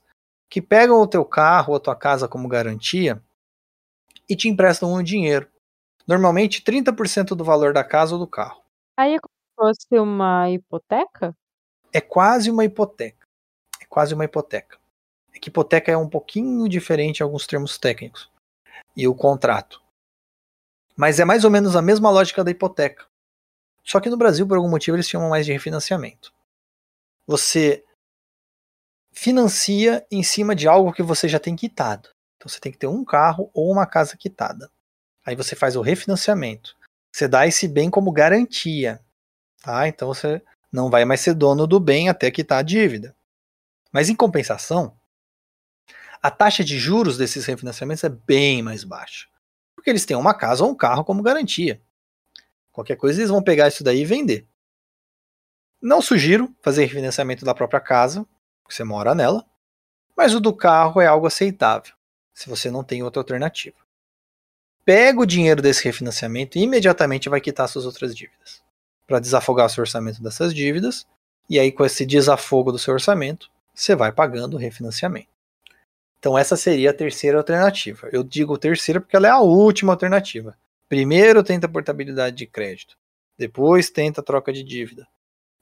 que 0.50 0.62
pegam 0.62 1.02
o 1.02 1.08
teu 1.08 1.26
carro 1.26 1.72
ou 1.72 1.78
a 1.78 1.80
tua 1.80 1.96
casa 1.96 2.28
como 2.28 2.48
garantia 2.48 3.22
e 4.30 4.36
te 4.36 4.48
emprestam 4.48 4.94
um 4.94 5.04
dinheiro. 5.04 5.50
Normalmente 6.08 6.62
30% 6.62 7.36
do 7.36 7.44
valor 7.44 7.74
da 7.74 7.84
casa 7.84 8.14
ou 8.14 8.20
do 8.20 8.28
carro. 8.28 8.62
Aí 8.98 9.16
é 9.16 9.20
como 9.20 9.76
se 9.76 9.86
fosse 9.90 10.00
uma 10.00 10.50
hipoteca? 10.50 11.36
É 11.94 12.00
quase 12.00 12.50
uma 12.50 12.64
hipoteca. 12.64 13.28
É 13.82 13.86
quase 13.86 14.14
uma 14.14 14.26
hipoteca. 14.26 14.78
É 15.34 15.40
que 15.40 15.50
hipoteca 15.50 15.92
é 15.92 15.98
um 15.98 16.10
pouquinho 16.10 16.68
diferente 16.68 17.20
em 17.20 17.24
alguns 17.24 17.48
termos 17.48 17.78
técnicos. 17.78 18.30
E 18.96 19.08
o 19.08 19.16
contrato. 19.16 19.82
Mas 20.96 21.20
é 21.20 21.26
mais 21.26 21.44
ou 21.44 21.52
menos 21.52 21.76
a 21.76 21.82
mesma 21.82 22.10
lógica 22.10 22.44
da 22.44 22.52
hipoteca. 22.52 23.06
Só 23.84 24.00
que 24.00 24.10
no 24.10 24.18
Brasil, 24.18 24.48
por 24.48 24.58
algum 24.58 24.70
motivo, 24.70 24.96
eles 24.96 25.10
chamam 25.10 25.30
mais 25.30 25.46
de 25.46 25.54
refinanciamento. 25.54 26.34
Você 27.26 27.84
financia 29.12 30.06
em 30.12 30.24
cima 30.24 30.56
de 30.56 30.68
algo 30.68 30.94
que 30.94 31.04
você 31.04 31.28
já 31.28 31.40
tem 31.40 31.56
quitado. 31.56 32.10
Então 32.36 32.50
você 32.50 32.60
tem 32.60 32.72
que 32.72 32.78
ter 32.78 32.88
um 32.88 33.04
carro 33.04 33.50
ou 33.54 33.72
uma 33.72 33.86
casa 33.86 34.18
quitada. 34.18 34.70
Aí 35.26 35.36
você 35.36 35.56
faz 35.56 35.76
o 35.76 35.82
refinanciamento. 35.82 36.76
Você 37.12 37.28
dá 37.28 37.46
esse 37.46 37.68
bem 37.68 37.90
como 37.90 38.12
garantia. 38.12 39.00
Tá? 39.62 39.88
Então 39.88 40.08
você 40.08 40.42
não 40.72 40.90
vai 40.90 41.06
mais 41.06 41.22
ser 41.22 41.34
dono 41.34 41.68
do 41.68 41.80
bem 41.80 42.10
até 42.10 42.32
quitar 42.32 42.60
a 42.60 42.64
dívida. 42.64 43.16
Mas 43.92 44.10
em 44.10 44.16
compensação, 44.16 44.98
a 46.22 46.30
taxa 46.30 46.64
de 46.64 46.78
juros 46.78 47.18
desses 47.18 47.46
refinanciamentos 47.46 48.04
é 48.04 48.10
bem 48.10 48.62
mais 48.62 48.84
baixa. 48.84 49.28
Porque 49.76 49.90
eles 49.90 50.06
têm 50.06 50.16
uma 50.16 50.34
casa 50.34 50.64
ou 50.64 50.70
um 50.70 50.76
carro 50.76 51.04
como 51.04 51.24
garantia. 51.24 51.82
Qualquer 52.72 52.96
coisa 52.96 53.20
eles 53.20 53.32
vão 53.32 53.42
pegar 53.42 53.68
isso 53.68 53.84
daí 53.84 54.02
e 54.02 54.06
vender. 54.06 54.48
Não 55.82 56.02
sugiro 56.02 56.56
fazer 56.62 56.84
refinanciamento 56.84 57.44
da 57.44 57.56
própria 57.56 57.80
casa, 57.80 58.26
porque 58.62 58.76
você 58.76 58.84
mora 58.84 59.16
nela, 59.16 59.44
mas 60.16 60.36
o 60.36 60.40
do 60.40 60.54
carro 60.54 61.02
é 61.02 61.08
algo 61.08 61.26
aceitável, 61.26 61.94
se 62.34 62.48
você 62.48 62.70
não 62.70 62.84
tem 62.84 63.02
outra 63.02 63.20
alternativa. 63.20 63.78
Pega 64.86 65.20
o 65.20 65.26
dinheiro 65.26 65.62
desse 65.62 65.84
refinanciamento 65.84 66.58
e 66.58 66.62
imediatamente 66.62 67.30
vai 67.30 67.42
quitar 67.42 67.68
suas 67.68 67.86
outras 67.86 68.16
dívidas 68.16 68.62
para 69.08 69.20
desafogar 69.20 69.66
o 69.66 69.70
seu 69.70 69.82
orçamento 69.82 70.22
dessas 70.22 70.54
dívidas. 70.54 71.06
E 71.50 71.60
aí, 71.60 71.72
com 71.72 71.84
esse 71.84 72.06
desafogo 72.06 72.72
do 72.72 72.80
seu 72.80 72.94
orçamento, 72.94 73.50
você 73.74 73.96
vai 73.96 74.12
pagando 74.12 74.54
o 74.56 74.60
refinanciamento. 74.60 75.28
Então, 76.22 76.38
essa 76.38 76.56
seria 76.56 76.92
a 76.92 76.94
terceira 76.94 77.40
alternativa. 77.40 78.08
Eu 78.12 78.24
digo 78.24 78.56
terceira 78.56 79.02
porque 79.02 79.16
ela 79.16 79.28
é 79.28 79.32
a 79.32 79.40
última 79.40 79.92
alternativa. 79.92 80.56
Primeiro, 80.88 81.44
tenta 81.44 81.68
portabilidade 81.68 82.36
de 82.36 82.46
crédito. 82.46 82.96
Depois, 83.36 83.90
tenta 83.90 84.22
troca 84.22 84.54
de 84.54 84.62
dívida. 84.62 85.08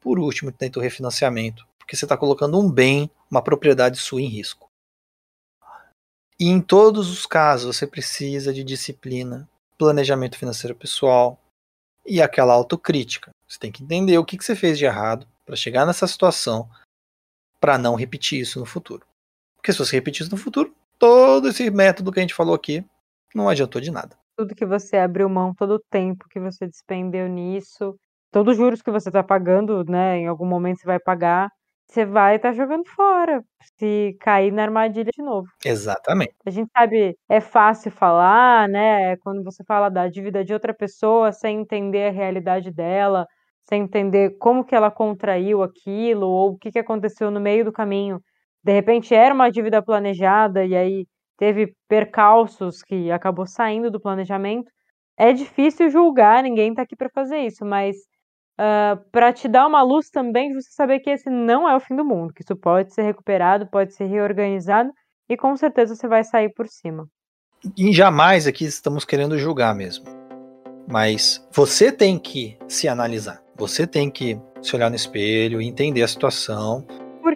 Por 0.02 0.20
último, 0.20 0.52
tenta 0.52 0.78
o 0.78 0.82
refinanciamento, 0.82 1.66
porque 1.78 1.96
você 1.96 2.04
está 2.04 2.18
colocando 2.18 2.60
um 2.60 2.70
bem, 2.70 3.10
uma 3.32 3.42
propriedade 3.42 3.98
sua 4.00 4.22
em 4.22 4.28
risco. 4.28 4.70
E 6.38 6.50
em 6.50 6.60
todos 6.60 7.10
os 7.10 7.26
casos, 7.26 7.78
você 7.78 7.88
precisa 7.88 8.52
de 8.54 8.62
disciplina, 8.62 9.48
planejamento 9.78 10.38
financeiro 10.38 10.76
pessoal 10.76 11.40
e 12.06 12.22
aquela 12.22 12.54
autocrítica. 12.54 13.32
Você 13.48 13.58
tem 13.58 13.72
que 13.72 13.82
entender 13.82 14.18
o 14.18 14.26
que, 14.26 14.38
que 14.38 14.44
você 14.44 14.58
fez 14.58 14.78
de 14.78 14.84
errado 14.84 15.26
para 15.46 15.56
chegar 15.56 15.86
nessa 15.86 16.06
situação 16.06 16.70
para 17.62 17.78
não 17.78 17.96
repetir 17.96 18.42
isso 18.42 18.60
no 18.60 18.66
futuro. 18.66 19.08
Porque 19.60 19.74
se 19.74 19.80
você 19.80 19.98
repetir 19.98 20.24
isso 20.24 20.32
no 20.32 20.42
futuro, 20.42 20.74
todo 20.98 21.50
esse 21.50 21.70
método 21.70 22.12
que 22.12 22.20
a 22.20 22.22
gente 22.22 22.34
falou 22.34 22.56
aqui 22.56 22.84
não 23.36 23.50
adiantou 23.50 23.82
de 23.82 23.92
nada. 23.92 24.18
Tudo 24.38 24.56
que 24.56 24.66
você 24.66 24.98
abriu 24.98 25.30
mão, 25.30 25.54
todo 25.54 25.76
o 25.76 25.84
tempo 25.92 26.28
que 26.30 26.40
você 26.40 26.66
despendeu 26.66 27.28
nisso, 27.28 27.96
todos 28.32 28.54
os 28.54 28.58
juros 28.58 28.82
que 28.82 28.90
você 28.90 29.10
está 29.10 29.22
pagando, 29.22 29.84
né? 29.84 30.18
Em 30.18 30.28
algum 30.28 30.46
momento 30.46 30.80
você 30.80 30.86
vai 30.86 31.00
pagar, 31.00 31.50
você 31.88 32.06
vai 32.06 32.38
estar 32.38 32.50
tá 32.50 32.56
jogando 32.56 32.88
fora 32.88 33.44
se 33.78 34.16
cair 34.22 34.52
na 34.52 34.64
armadilha 34.64 35.12
de 35.14 35.22
novo. 35.22 35.48
Exatamente. 35.66 36.34
A 36.46 36.50
gente 36.50 36.70
sabe, 36.72 37.18
é 37.28 37.42
fácil 37.42 37.92
falar, 37.92 38.70
né? 38.70 39.18
Quando 39.18 39.44
você 39.44 39.64
fala 39.66 39.90
da 39.90 40.08
dívida 40.08 40.44
de 40.44 40.54
outra 40.54 40.74
pessoa 40.74 41.32
sem 41.34 41.60
entender 41.60 42.08
a 42.08 42.12
realidade 42.12 42.72
dela, 42.72 43.26
sem 43.68 43.84
entender 43.84 44.38
como 44.40 44.64
que 44.64 44.74
ela 44.74 44.90
contraiu 44.90 45.62
aquilo 45.62 46.28
ou 46.28 46.54
o 46.54 46.58
que, 46.58 46.72
que 46.72 46.80
aconteceu 46.80 47.30
no 47.30 47.42
meio 47.42 47.66
do 47.66 47.74
caminho. 47.74 48.22
De 48.70 48.74
repente 48.74 49.16
era 49.16 49.34
uma 49.34 49.50
dívida 49.50 49.82
planejada 49.82 50.64
e 50.64 50.76
aí 50.76 51.08
teve 51.40 51.74
percalços 51.88 52.84
que 52.84 53.10
acabou 53.10 53.48
saindo 53.48 53.90
do 53.90 54.00
planejamento. 54.00 54.70
É 55.18 55.34
difícil 55.34 55.90
julgar, 55.90 56.44
ninguém 56.44 56.70
está 56.70 56.84
aqui 56.84 56.96
para 56.96 57.10
fazer 57.10 57.40
isso, 57.40 57.66
mas 57.66 57.96
uh, 57.98 58.60
ah, 58.60 59.00
para 59.12 59.34
te 59.34 59.48
dar 59.48 59.66
uma 59.66 59.82
luz 59.82 60.12
também 60.12 60.50
de 60.50 60.62
você 60.62 60.70
saber 60.70 61.00
que 61.00 61.10
esse 61.10 61.32
não 61.32 61.68
é 61.68 61.76
o 61.76 61.80
fim 61.80 61.96
do 61.96 62.06
mundo, 62.06 62.32
que 62.32 62.44
isso 62.44 62.56
pode 62.56 62.94
ser 62.94 63.02
recuperado, 63.02 63.66
pode 63.66 63.96
ser 63.96 64.06
reorganizado 64.06 64.92
e 65.28 65.36
com 65.36 65.58
certeza 65.58 65.96
você 65.96 66.08
vai 66.08 66.24
sair 66.24 66.54
por 66.54 66.68
cima. 66.68 67.08
E 67.76 67.92
jamais 67.92 68.46
aqui 68.46 68.66
estamos 68.66 69.04
querendo 69.04 69.36
julgar 69.36 69.74
mesmo. 69.74 70.06
Mas 70.88 71.44
você 71.52 71.92
tem 71.92 72.20
que 72.20 72.56
se 72.68 72.88
analisar. 72.88 73.42
Você 73.56 73.88
tem 73.88 74.12
que 74.12 74.40
se 74.62 74.76
olhar 74.76 74.92
no 74.92 74.96
espelho 74.96 75.60
entender 75.60 76.04
a 76.04 76.08
situação. 76.08 76.86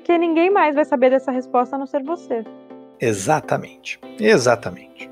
Porque 0.04 0.18
ninguém 0.18 0.52
mais 0.52 0.76
vai 0.76 0.84
saber 0.84 1.12
dessa 1.12 1.32
resposta 1.32 1.78
a 1.78 1.80
não 1.80 1.86
ser 1.86 2.04
você. 2.04 2.44
Exatamente. 3.00 3.98
Exatamente. 4.20 5.10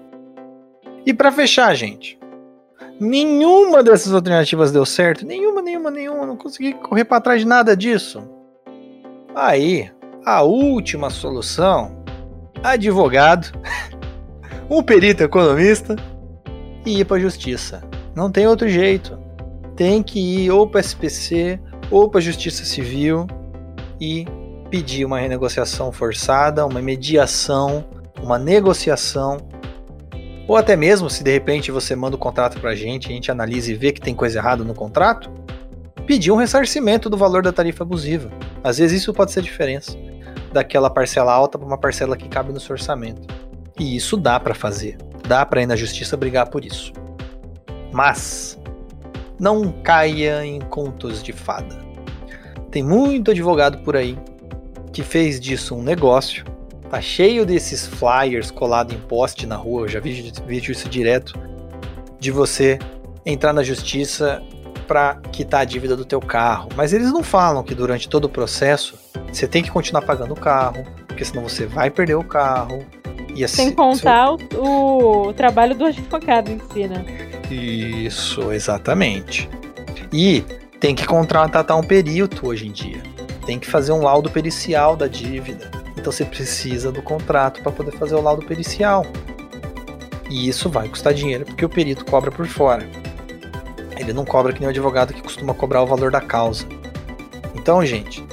E 1.05 1.13
para 1.13 1.31
fechar, 1.31 1.73
gente, 1.73 2.19
nenhuma 2.99 3.81
dessas 3.81 4.13
alternativas 4.13 4.69
deu 4.69 4.85
certo. 4.85 5.25
Nenhuma, 5.25 5.61
nenhuma, 5.61 5.89
nenhuma. 5.89 6.25
Não 6.25 6.35
consegui 6.35 6.73
correr 6.73 7.05
para 7.05 7.21
trás 7.21 7.39
de 7.39 7.47
nada 7.47 7.75
disso. 7.75 8.21
Aí, 9.33 9.89
a 10.25 10.41
última 10.43 11.09
solução: 11.09 12.03
advogado, 12.61 13.47
um 14.69 14.83
perito 14.83 15.23
economista 15.23 15.95
e 16.85 16.99
ir 16.99 17.05
para 17.05 17.17
justiça. 17.17 17.81
Não 18.13 18.29
tem 18.29 18.45
outro 18.45 18.67
jeito 18.67 19.21
tem 19.81 20.03
que 20.03 20.19
ir 20.19 20.51
ou 20.51 20.67
para 20.67 20.79
SPC 20.79 21.59
ou 21.89 22.07
para 22.07 22.21
Justiça 22.21 22.63
Civil 22.63 23.25
e 23.99 24.25
pedir 24.71 25.03
uma 25.03 25.19
renegociação 25.19 25.91
forçada, 25.91 26.65
uma 26.65 26.81
mediação, 26.81 27.83
uma 28.23 28.39
negociação, 28.39 29.37
ou 30.47 30.55
até 30.55 30.77
mesmo 30.77 31.09
se 31.09 31.23
de 31.23 31.31
repente 31.31 31.69
você 31.71 31.93
manda 31.93 32.15
o 32.15 32.19
contrato 32.19 32.59
para 32.59 32.71
a 32.71 32.75
gente, 32.75 33.07
a 33.07 33.11
gente 33.11 33.29
analisa 33.29 33.69
e 33.69 33.75
vê 33.75 33.91
que 33.91 33.99
tem 33.99 34.15
coisa 34.15 34.39
errada 34.39 34.63
no 34.63 34.73
contrato, 34.73 35.29
pedir 36.07 36.31
um 36.31 36.37
ressarcimento 36.37 37.09
do 37.09 37.17
valor 37.17 37.43
da 37.43 37.51
tarifa 37.51 37.83
abusiva. 37.83 38.31
Às 38.63 38.77
vezes 38.77 39.01
isso 39.01 39.13
pode 39.13 39.33
ser 39.33 39.41
a 39.41 39.43
diferença 39.43 39.97
daquela 40.53 40.89
parcela 40.89 41.33
alta 41.33 41.59
para 41.59 41.67
uma 41.67 41.77
parcela 41.77 42.15
que 42.15 42.29
cabe 42.29 42.53
no 42.53 42.59
seu 42.59 42.73
orçamento. 42.73 43.27
E 43.77 43.95
isso 43.95 44.15
dá 44.15 44.39
para 44.39 44.53
fazer, 44.53 44.97
dá 45.27 45.45
para 45.45 45.61
ir 45.61 45.65
na 45.65 45.75
justiça 45.75 46.15
brigar 46.15 46.49
por 46.49 46.63
isso. 46.63 46.93
Mas 47.91 48.57
não 49.37 49.69
caia 49.83 50.45
em 50.45 50.61
contos 50.61 51.21
de 51.21 51.33
fada. 51.33 51.77
Tem 52.69 52.81
muito 52.81 53.31
advogado 53.31 53.79
por 53.79 53.97
aí 53.97 54.17
que 55.01 55.03
fez 55.03 55.39
disso 55.39 55.75
um 55.75 55.81
negócio. 55.81 56.45
Tá 56.89 57.01
cheio 57.01 57.45
desses 57.45 57.87
flyers 57.87 58.51
colados 58.51 58.93
em 58.93 58.99
poste 58.99 59.47
na 59.47 59.55
rua, 59.55 59.83
eu 59.83 59.87
já 59.87 59.99
vi, 59.99 60.31
vídeo 60.45 60.71
isso 60.71 60.87
direto, 60.87 61.39
de 62.19 62.31
você 62.31 62.77
entrar 63.25 63.53
na 63.53 63.63
justiça 63.63 64.43
para 64.87 65.15
quitar 65.31 65.61
a 65.61 65.65
dívida 65.65 65.95
do 65.95 66.03
teu 66.03 66.19
carro. 66.19 66.69
Mas 66.75 66.91
eles 66.91 67.11
não 67.11 67.23
falam 67.23 67.63
que 67.63 67.73
durante 67.73 68.09
todo 68.09 68.25
o 68.25 68.29
processo 68.29 68.95
você 69.31 69.47
tem 69.47 69.63
que 69.63 69.71
continuar 69.71 70.01
pagando 70.01 70.33
o 70.33 70.39
carro, 70.39 70.85
porque 71.07 71.23
senão 71.23 71.43
você 71.43 71.65
vai 71.65 71.89
perder 71.89 72.15
o 72.15 72.23
carro. 72.23 72.85
E 73.33 73.45
assim, 73.45 73.67
Sem 73.67 73.71
contar 73.71 74.33
o, 74.33 75.27
o 75.27 75.33
trabalho 75.33 75.73
do 75.73 75.85
advogado 75.85 76.51
em 76.51 76.59
si, 76.73 76.87
né? 76.87 77.05
Isso, 77.49 78.51
exatamente. 78.51 79.49
E 80.11 80.43
tem 80.81 80.93
que 80.93 81.05
contratar 81.05 81.77
um 81.77 81.83
perito 81.83 82.47
hoje 82.47 82.67
em 82.67 82.71
dia. 82.71 83.10
Tem 83.45 83.59
que 83.59 83.69
fazer 83.69 83.91
um 83.91 84.01
laudo 84.01 84.29
pericial 84.29 84.95
da 84.95 85.07
dívida. 85.07 85.69
Então 85.97 86.11
você 86.11 86.25
precisa 86.25 86.91
do 86.91 87.01
contrato 87.01 87.61
para 87.61 87.71
poder 87.71 87.91
fazer 87.91 88.15
o 88.15 88.21
laudo 88.21 88.45
pericial. 88.45 89.05
E 90.29 90.47
isso 90.47 90.69
vai 90.69 90.87
custar 90.87 91.13
dinheiro 91.13 91.45
porque 91.45 91.65
o 91.65 91.69
perito 91.69 92.05
cobra 92.05 92.31
por 92.31 92.47
fora. 92.47 92.87
Ele 93.97 94.13
não 94.13 94.25
cobra 94.25 94.53
que 94.53 94.59
nem 94.59 94.67
o 94.67 94.71
advogado 94.71 95.13
que 95.13 95.21
costuma 95.21 95.53
cobrar 95.53 95.83
o 95.83 95.85
valor 95.85 96.11
da 96.11 96.21
causa. 96.21 96.65
Então, 97.53 97.85
gente, 97.85 98.25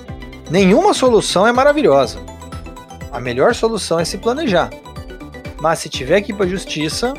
nenhuma 0.50 0.94
solução 0.94 1.46
é 1.46 1.52
maravilhosa. 1.52 2.18
A 3.12 3.20
melhor 3.20 3.54
solução 3.54 3.98
é 3.98 4.04
se 4.04 4.18
planejar. 4.18 4.70
Mas 5.60 5.80
se 5.80 5.88
tiver 5.88 6.20
que 6.20 6.32
ir 6.32 6.34
para 6.34 6.46
a 6.46 6.48
justiça, 6.48 7.12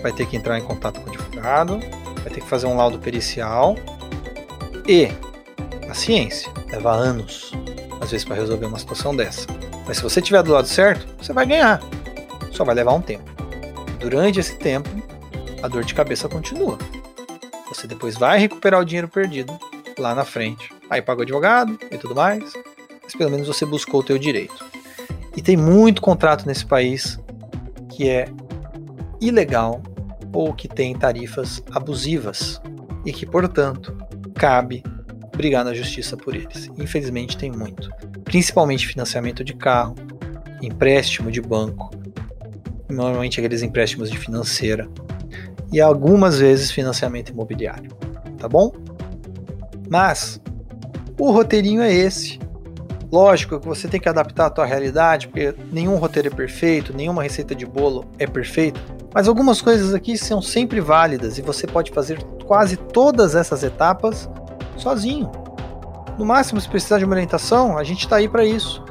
vai 0.00 0.12
ter 0.12 0.26
que 0.26 0.36
entrar 0.36 0.58
em 0.58 0.62
contato 0.62 1.00
com 1.00 1.10
o 1.10 1.12
advogado, 1.12 1.80
vai 2.22 2.32
ter 2.32 2.40
que 2.40 2.48
fazer 2.48 2.66
um 2.66 2.76
laudo 2.76 2.98
pericial 2.98 3.76
e 4.86 5.10
paciência, 5.86 6.50
leva 6.72 6.90
anos, 6.90 7.52
às 8.00 8.10
vezes, 8.10 8.24
para 8.24 8.36
resolver 8.36 8.66
uma 8.66 8.78
situação 8.78 9.14
dessa. 9.14 9.46
Mas 9.86 9.98
se 9.98 10.02
você 10.02 10.20
estiver 10.20 10.42
do 10.42 10.52
lado 10.52 10.66
certo, 10.66 11.06
você 11.22 11.32
vai 11.32 11.46
ganhar. 11.46 11.80
Só 12.50 12.64
vai 12.64 12.74
levar 12.74 12.92
um 12.92 13.00
tempo. 13.00 13.30
Durante 14.00 14.40
esse 14.40 14.56
tempo, 14.56 14.88
a 15.62 15.68
dor 15.68 15.84
de 15.84 15.94
cabeça 15.94 16.28
continua. 16.28 16.78
Você 17.68 17.86
depois 17.86 18.16
vai 18.16 18.38
recuperar 18.38 18.80
o 18.80 18.84
dinheiro 18.84 19.08
perdido 19.08 19.52
lá 19.98 20.14
na 20.14 20.24
frente. 20.24 20.70
Aí 20.90 21.00
paga 21.00 21.20
o 21.20 21.22
advogado 21.22 21.78
e 21.90 21.98
tudo 21.98 22.14
mais, 22.14 22.52
mas 23.02 23.14
pelo 23.14 23.30
menos 23.30 23.46
você 23.46 23.64
buscou 23.64 24.00
o 24.00 24.02
teu 24.02 24.18
direito. 24.18 24.64
E 25.36 25.42
tem 25.42 25.56
muito 25.56 26.02
contrato 26.02 26.46
nesse 26.46 26.66
país 26.66 27.18
que 27.90 28.08
é 28.08 28.28
ilegal 29.20 29.82
ou 30.32 30.52
que 30.52 30.68
tem 30.68 30.94
tarifas 30.94 31.62
abusivas 31.70 32.60
e 33.04 33.12
que, 33.12 33.26
portanto, 33.26 33.96
cabe 34.34 34.82
brigar 35.36 35.64
na 35.64 35.74
justiça 35.74 36.16
por 36.16 36.34
eles. 36.34 36.70
Infelizmente 36.78 37.36
tem 37.36 37.50
muito, 37.50 37.90
principalmente 38.24 38.86
financiamento 38.86 39.42
de 39.42 39.54
carro, 39.54 39.94
empréstimo 40.62 41.30
de 41.30 41.40
banco, 41.40 41.90
normalmente 42.88 43.40
aqueles 43.40 43.62
empréstimos 43.62 44.10
de 44.10 44.18
financeira 44.18 44.88
e 45.72 45.80
algumas 45.80 46.38
vezes 46.38 46.70
financiamento 46.70 47.30
imobiliário, 47.30 47.90
tá 48.38 48.48
bom? 48.48 48.72
Mas 49.88 50.40
o 51.18 51.30
roteirinho 51.30 51.82
é 51.82 51.92
esse. 51.92 52.38
Lógico 53.10 53.60
que 53.60 53.66
você 53.66 53.88
tem 53.88 54.00
que 54.00 54.08
adaptar 54.08 54.46
a 54.46 54.50
tua 54.50 54.64
realidade, 54.64 55.28
porque 55.28 55.54
nenhum 55.70 55.96
roteiro 55.96 56.28
é 56.28 56.30
perfeito, 56.30 56.96
nenhuma 56.96 57.22
receita 57.22 57.54
de 57.54 57.66
bolo 57.66 58.06
é 58.18 58.26
perfeita, 58.26 58.80
mas 59.14 59.28
algumas 59.28 59.60
coisas 59.60 59.92
aqui 59.92 60.16
são 60.16 60.40
sempre 60.40 60.80
válidas 60.80 61.36
e 61.36 61.42
você 61.42 61.66
pode 61.66 61.90
fazer 61.90 62.22
quase 62.46 62.76
todas 62.76 63.34
essas 63.34 63.62
etapas 63.62 64.28
sozinho. 64.76 65.30
No 66.18 66.24
máximo, 66.24 66.60
se 66.60 66.68
precisar 66.68 66.98
de 66.98 67.04
uma 67.04 67.14
orientação, 67.14 67.78
a 67.78 67.84
gente 67.84 68.00
está 68.00 68.16
aí 68.16 68.28
para 68.28 68.44
isso. 68.44 68.84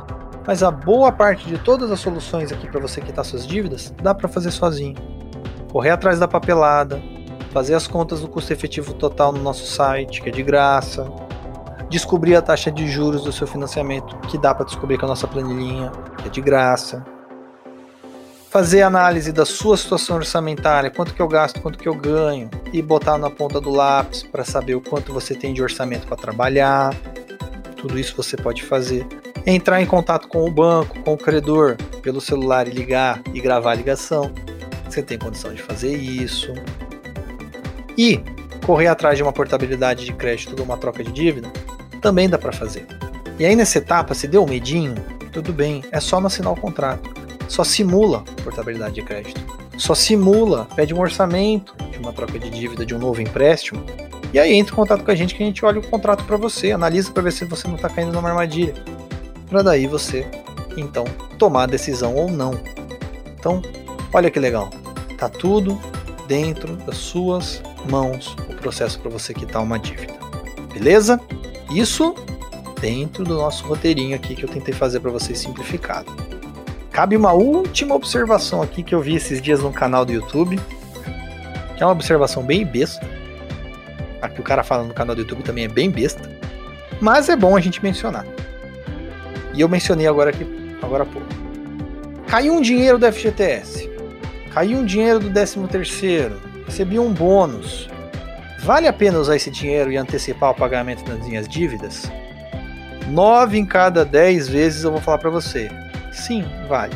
Mas 0.45 0.63
a 0.63 0.71
boa 0.71 1.11
parte 1.11 1.47
de 1.47 1.57
todas 1.57 1.91
as 1.91 1.99
soluções 1.99 2.51
aqui 2.51 2.67
para 2.67 2.79
você 2.79 2.99
quitar 2.99 3.23
suas 3.23 3.45
dívidas 3.45 3.93
dá 4.01 4.13
para 4.13 4.27
fazer 4.27 4.51
sozinho. 4.51 4.95
Correr 5.71 5.91
atrás 5.91 6.19
da 6.19 6.27
papelada, 6.27 7.01
fazer 7.51 7.75
as 7.75 7.87
contas 7.87 8.21
do 8.21 8.27
custo 8.27 8.51
efetivo 8.51 8.93
total 8.93 9.31
no 9.31 9.41
nosso 9.41 9.65
site, 9.65 10.21
que 10.21 10.29
é 10.29 10.31
de 10.31 10.41
graça, 10.41 11.05
descobrir 11.89 12.35
a 12.35 12.41
taxa 12.41 12.71
de 12.71 12.87
juros 12.87 13.23
do 13.23 13.31
seu 13.31 13.45
financiamento, 13.45 14.17
que 14.27 14.37
dá 14.37 14.55
para 14.55 14.65
descobrir 14.65 14.97
com 14.97 15.05
a 15.05 15.09
nossa 15.09 15.27
planilhinha, 15.27 15.91
que 16.17 16.27
é 16.27 16.31
de 16.31 16.41
graça. 16.41 17.03
Fazer 18.51 18.81
análise 18.81 19.31
da 19.31 19.45
sua 19.45 19.77
situação 19.77 20.17
orçamentária, 20.17 20.91
quanto 20.91 21.13
que 21.13 21.21
eu 21.21 21.27
gasto, 21.29 21.61
quanto 21.61 21.79
que 21.79 21.87
eu 21.87 21.95
ganho, 21.95 22.49
e 22.73 22.81
botar 22.81 23.17
na 23.17 23.29
ponta 23.29 23.61
do 23.61 23.69
lápis 23.69 24.23
para 24.23 24.43
saber 24.43 24.75
o 24.75 24.81
quanto 24.81 25.13
você 25.13 25.33
tem 25.33 25.53
de 25.53 25.63
orçamento 25.63 26.05
para 26.05 26.17
trabalhar. 26.17 26.93
Tudo 27.77 27.97
isso 27.97 28.13
você 28.13 28.35
pode 28.35 28.61
fazer. 28.61 29.07
Entrar 29.45 29.81
em 29.81 29.85
contato 29.85 30.27
com 30.27 30.43
o 30.43 30.51
banco, 30.51 30.99
com 30.99 31.13
o 31.13 31.17
credor, 31.17 31.77
pelo 32.01 32.19
celular 32.19 32.67
e 32.67 32.71
ligar 32.71 33.21
e 33.33 33.39
gravar 33.39 33.71
a 33.71 33.75
ligação. 33.75 34.29
Você 34.83 35.01
tem 35.01 35.17
condição 35.17 35.53
de 35.53 35.61
fazer 35.61 35.95
isso. 35.95 36.53
E 37.97 38.21
correr 38.65 38.87
atrás 38.87 39.15
de 39.15 39.23
uma 39.23 39.31
portabilidade 39.31 40.03
de 40.03 40.11
crédito 40.11 40.57
ou 40.59 40.65
uma 40.65 40.75
troca 40.75 41.01
de 41.01 41.13
dívida 41.13 41.49
também 42.01 42.27
dá 42.27 42.37
para 42.37 42.51
fazer. 42.51 42.85
E 43.39 43.45
aí 43.45 43.55
nessa 43.55 43.77
etapa, 43.77 44.13
se 44.13 44.27
deu 44.27 44.43
um 44.43 44.49
medinho, 44.49 44.95
tudo 45.31 45.53
bem, 45.53 45.85
é 45.89 46.01
só 46.01 46.19
não 46.19 46.27
assinar 46.27 46.51
o 46.51 46.59
contrato. 46.59 47.20
Só 47.51 47.65
simula 47.65 48.23
portabilidade 48.45 48.95
de 48.95 49.01
crédito. 49.01 49.41
Só 49.77 49.93
simula, 49.93 50.69
pede 50.73 50.93
um 50.93 51.01
orçamento 51.01 51.75
de 51.91 51.97
uma 51.97 52.13
troca 52.13 52.39
de 52.39 52.49
dívida, 52.49 52.85
de 52.85 52.95
um 52.95 52.97
novo 52.97 53.21
empréstimo. 53.21 53.83
E 54.33 54.39
aí 54.39 54.53
entra 54.53 54.71
em 54.71 54.75
contato 54.77 55.03
com 55.03 55.11
a 55.11 55.15
gente 55.15 55.35
que 55.35 55.43
a 55.43 55.45
gente 55.45 55.65
olha 55.65 55.81
o 55.81 55.85
contrato 55.85 56.23
para 56.23 56.37
você, 56.37 56.71
analisa 56.71 57.11
para 57.11 57.23
ver 57.23 57.33
se 57.33 57.43
você 57.43 57.67
não 57.67 57.75
está 57.75 57.89
caindo 57.89 58.13
numa 58.13 58.29
armadilha. 58.29 58.73
Para 59.49 59.63
daí 59.63 59.85
você, 59.85 60.25
então, 60.77 61.03
tomar 61.37 61.63
a 61.63 61.65
decisão 61.65 62.15
ou 62.15 62.31
não. 62.31 62.57
Então, 63.37 63.61
olha 64.13 64.31
que 64.31 64.39
legal. 64.39 64.69
Tá 65.17 65.27
tudo 65.27 65.77
dentro 66.29 66.77
das 66.77 66.95
suas 66.95 67.61
mãos 67.89 68.33
o 68.49 68.55
processo 68.55 68.97
para 68.97 69.11
você 69.11 69.33
quitar 69.33 69.61
uma 69.61 69.77
dívida. 69.77 70.13
Beleza? 70.73 71.19
Isso 71.69 72.15
dentro 72.79 73.25
do 73.25 73.33
nosso 73.33 73.65
roteirinho 73.65 74.15
aqui 74.15 74.35
que 74.35 74.45
eu 74.45 74.49
tentei 74.49 74.73
fazer 74.73 75.01
para 75.01 75.11
vocês 75.11 75.37
simplificado. 75.37 76.30
Cabe 76.91 77.15
uma 77.15 77.31
última 77.31 77.95
observação 77.95 78.61
aqui 78.61 78.83
que 78.83 78.93
eu 78.93 79.01
vi 79.01 79.15
esses 79.15 79.41
dias 79.41 79.61
no 79.61 79.71
canal 79.71 80.05
do 80.05 80.11
YouTube, 80.11 80.59
que 81.75 81.83
é 81.83 81.85
uma 81.85 81.93
observação 81.93 82.43
bem 82.43 82.65
besta. 82.65 83.05
A 84.21 84.29
que 84.29 84.39
o 84.39 84.43
cara 84.43 84.63
fala 84.63 84.83
no 84.83 84.93
canal 84.93 85.15
do 85.15 85.21
YouTube 85.21 85.43
também 85.43 85.63
é 85.63 85.67
bem 85.67 85.89
besta, 85.89 86.29
mas 86.99 87.29
é 87.29 87.35
bom 87.35 87.55
a 87.55 87.61
gente 87.61 87.81
mencionar. 87.81 88.25
E 89.53 89.61
eu 89.61 89.69
mencionei 89.69 90.07
agora 90.07 90.29
aqui, 90.29 90.45
agora 90.81 91.03
há 91.03 91.05
pouco. 91.05 91.27
Caiu 92.27 92.53
um 92.53 92.61
dinheiro 92.61 92.97
do 92.97 93.11
FGTS, 93.11 93.89
caiu 94.53 94.77
um 94.77 94.85
dinheiro 94.85 95.19
do 95.19 95.31
13 95.31 95.67
terceiro, 95.67 96.39
recebi 96.67 96.99
um 96.99 97.11
bônus, 97.11 97.89
Vale 98.63 98.87
a 98.87 98.93
pena 98.93 99.17
usar 99.17 99.35
esse 99.35 99.49
dinheiro 99.49 99.91
e 99.91 99.97
antecipar 99.97 100.51
o 100.51 100.55
pagamento 100.55 101.03
das 101.03 101.25
minhas 101.25 101.47
dívidas? 101.47 102.03
Nove 103.07 103.57
em 103.57 103.65
cada 103.65 104.05
dez 104.05 104.47
vezes 104.47 104.83
eu 104.83 104.91
vou 104.91 105.01
falar 105.01 105.17
para 105.17 105.31
você. 105.31 105.67
Sim, 106.11 106.45
vale. 106.67 106.93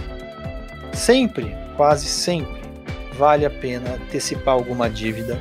Sempre, 0.93 1.55
quase 1.75 2.05
sempre, 2.05 2.61
vale 3.17 3.45
a 3.45 3.49
pena 3.49 3.95
antecipar 3.95 4.53
alguma 4.53 4.89
dívida 4.89 5.39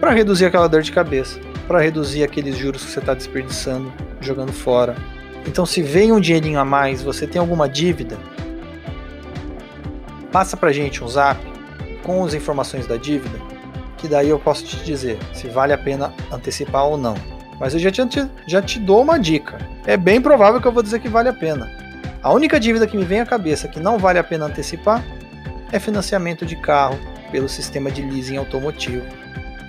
para 0.00 0.10
reduzir 0.10 0.46
aquela 0.46 0.68
dor 0.68 0.82
de 0.82 0.92
cabeça, 0.92 1.40
para 1.66 1.80
reduzir 1.80 2.22
aqueles 2.22 2.56
juros 2.56 2.84
que 2.84 2.90
você 2.90 2.98
está 2.98 3.14
desperdiçando, 3.14 3.92
jogando 4.20 4.52
fora. 4.52 4.94
Então, 5.46 5.66
se 5.66 5.82
vem 5.82 6.12
um 6.12 6.20
dinheirinho 6.20 6.58
a 6.58 6.64
mais, 6.64 7.02
você 7.02 7.26
tem 7.26 7.40
alguma 7.40 7.68
dívida, 7.68 8.16
passa 10.32 10.56
para 10.56 10.72
gente 10.72 11.02
um 11.02 11.08
zap 11.08 11.40
com 12.02 12.24
as 12.24 12.34
informações 12.34 12.86
da 12.86 12.96
dívida 12.96 13.54
que 14.04 14.08
daí 14.08 14.28
eu 14.28 14.38
posso 14.38 14.62
te 14.66 14.76
dizer 14.84 15.18
se 15.32 15.48
vale 15.48 15.72
a 15.72 15.78
pena 15.78 16.12
antecipar 16.30 16.84
ou 16.84 16.98
não. 16.98 17.14
Mas 17.58 17.72
eu 17.72 17.80
já 17.80 17.90
te, 17.90 18.28
já 18.46 18.60
te 18.60 18.78
dou 18.78 19.00
uma 19.00 19.18
dica. 19.18 19.56
É 19.86 19.96
bem 19.96 20.20
provável 20.20 20.60
que 20.60 20.68
eu 20.68 20.72
vou 20.72 20.82
dizer 20.82 21.00
que 21.00 21.08
vale 21.08 21.30
a 21.30 21.32
pena. 21.32 21.70
A 22.24 22.32
única 22.32 22.58
dívida 22.58 22.86
que 22.86 22.96
me 22.96 23.04
vem 23.04 23.20
à 23.20 23.26
cabeça 23.26 23.68
que 23.68 23.78
não 23.78 23.98
vale 23.98 24.18
a 24.18 24.24
pena 24.24 24.46
antecipar 24.46 25.04
é 25.70 25.78
financiamento 25.78 26.46
de 26.46 26.56
carro 26.56 26.98
pelo 27.30 27.50
sistema 27.50 27.90
de 27.90 28.00
leasing 28.00 28.38
automotivo, 28.38 29.04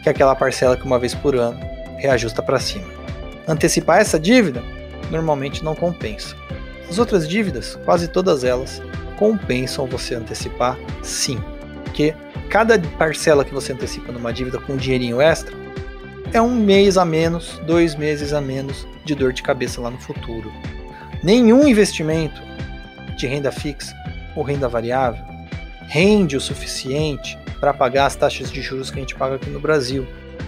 que 0.02 0.08
é 0.08 0.12
aquela 0.14 0.34
parcela 0.34 0.78
que 0.78 0.86
uma 0.86 0.98
vez 0.98 1.14
por 1.14 1.36
ano 1.36 1.60
reajusta 1.98 2.42
para 2.42 2.58
cima. 2.58 2.88
Antecipar 3.46 4.00
essa 4.00 4.18
dívida 4.18 4.64
normalmente 5.12 5.66
não 5.66 5.76
compensa. 5.76 6.34
As 6.90 6.98
outras 6.98 7.28
dívidas, 7.28 7.78
quase 7.84 8.08
todas 8.08 8.46
elas, 8.46 8.82
compensam 9.18 9.86
você 9.86 10.16
antecipar 10.16 10.78
sim, 11.04 11.44
porque 11.84 12.16
cada 12.50 12.80
parcela 12.98 13.44
que 13.44 13.54
você 13.54 13.74
antecipa 13.74 14.14
numa 14.14 14.32
dívida 14.32 14.60
com 14.60 14.74
um 14.74 14.78
dinheirinho 14.78 15.20
extra 15.20 15.54
é 16.32 16.42
um 16.42 16.56
mês 16.56 16.98
a 16.98 17.04
menos, 17.04 17.60
dois 17.68 17.96
meses 17.96 18.32
a 18.32 18.40
menos 18.40 18.88
de 19.04 19.14
dor 19.14 19.34
de 19.34 19.44
cabeça 19.44 19.82
lá 19.82 19.90
no 19.90 20.00
futuro. 20.00 20.50
Nenhum 21.26 21.68
investimento 21.68 22.40
de 23.18 23.26
renda 23.26 23.52
fixa 23.52 23.96
ou 24.36 24.44
renda 24.44 24.70
variável 24.70 25.26
rende 25.88 26.38
o 26.38 26.42
suficiente 26.42 27.36
para 27.60 27.74
pagar 27.74 28.06
as 28.06 28.16
taxas 28.16 28.52
de 28.52 28.62
juros 28.62 28.92
que 28.92 28.98
a 28.98 29.00
gente 29.00 29.16
paga 29.16 29.38
aqui 29.38 29.50
no 29.50 29.60
Brasil. 29.60 30.06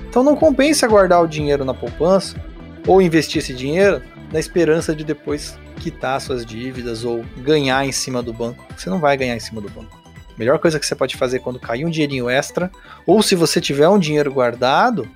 Então 0.07 0.21
não 0.21 0.35
compensa 0.35 0.87
guardar 0.87 1.23
o 1.23 1.27
dinheiro 1.27 1.65
na 1.65 1.73
poupança 1.73 2.39
ou 2.85 3.01
investir 3.01 3.41
esse 3.41 3.55
dinheiro 3.55 4.03
na 4.31 4.39
esperança 4.39 4.95
de 4.95 5.03
depois 5.03 5.57
quitar 5.77 6.21
suas 6.21 6.45
dívidas 6.45 7.03
ou 7.03 7.25
ganhar 7.37 7.83
em 7.83 7.91
cima 7.91 8.21
do 8.21 8.31
banco. 8.31 8.63
Você 8.77 8.87
não 8.87 8.99
vai 8.99 9.17
ganhar 9.17 9.35
em 9.35 9.39
cima 9.39 9.59
do 9.59 9.71
banco 9.71 9.97
melhor 10.37 10.59
coisa 10.59 10.79
que 10.79 10.85
você 10.85 10.93
pode 10.93 11.17
fazer 11.17 11.39
quando 11.39 11.59
cair 11.59 11.83
um 11.83 11.89
dinheirinho 11.89 12.29
extra, 12.29 12.71
ou 13.07 13.23
se 13.23 13.33
você 13.33 13.59
tiver 13.59 13.89
um 13.89 13.97
dinheiro 13.97 14.31
guardado, 14.31 15.09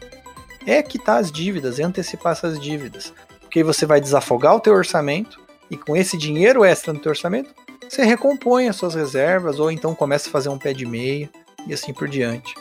é 0.66 0.82
quitar 0.82 1.20
as 1.20 1.32
dívidas 1.32 1.78
e 1.78 1.84
antecipar 1.84 2.32
essas 2.32 2.60
dívidas. 2.60 3.14
Porque 3.40 3.60
aí 3.60 3.64
você 3.64 3.86
vai 3.86 4.02
desafogar 4.02 4.56
o 4.56 4.60
teu 4.60 4.74
orçamento 4.74 5.41
e 5.72 5.78
com 5.78 5.96
esse 5.96 6.18
dinheiro 6.18 6.66
extra 6.66 6.92
no 6.92 7.00
teu 7.00 7.12
orçamento, 7.12 7.56
você 7.90 8.04
recompõe 8.04 8.68
as 8.68 8.76
suas 8.76 8.94
reservas 8.94 9.58
ou 9.58 9.72
então 9.72 9.96
começa 9.96 10.28
a 10.28 10.32
fazer 10.32 10.50
um 10.50 10.60
pé 10.60 10.74
de 10.74 10.86
meia 10.86 11.30
e 11.66 11.74
assim 11.74 11.94
por 11.94 12.10
diante. 12.10 12.54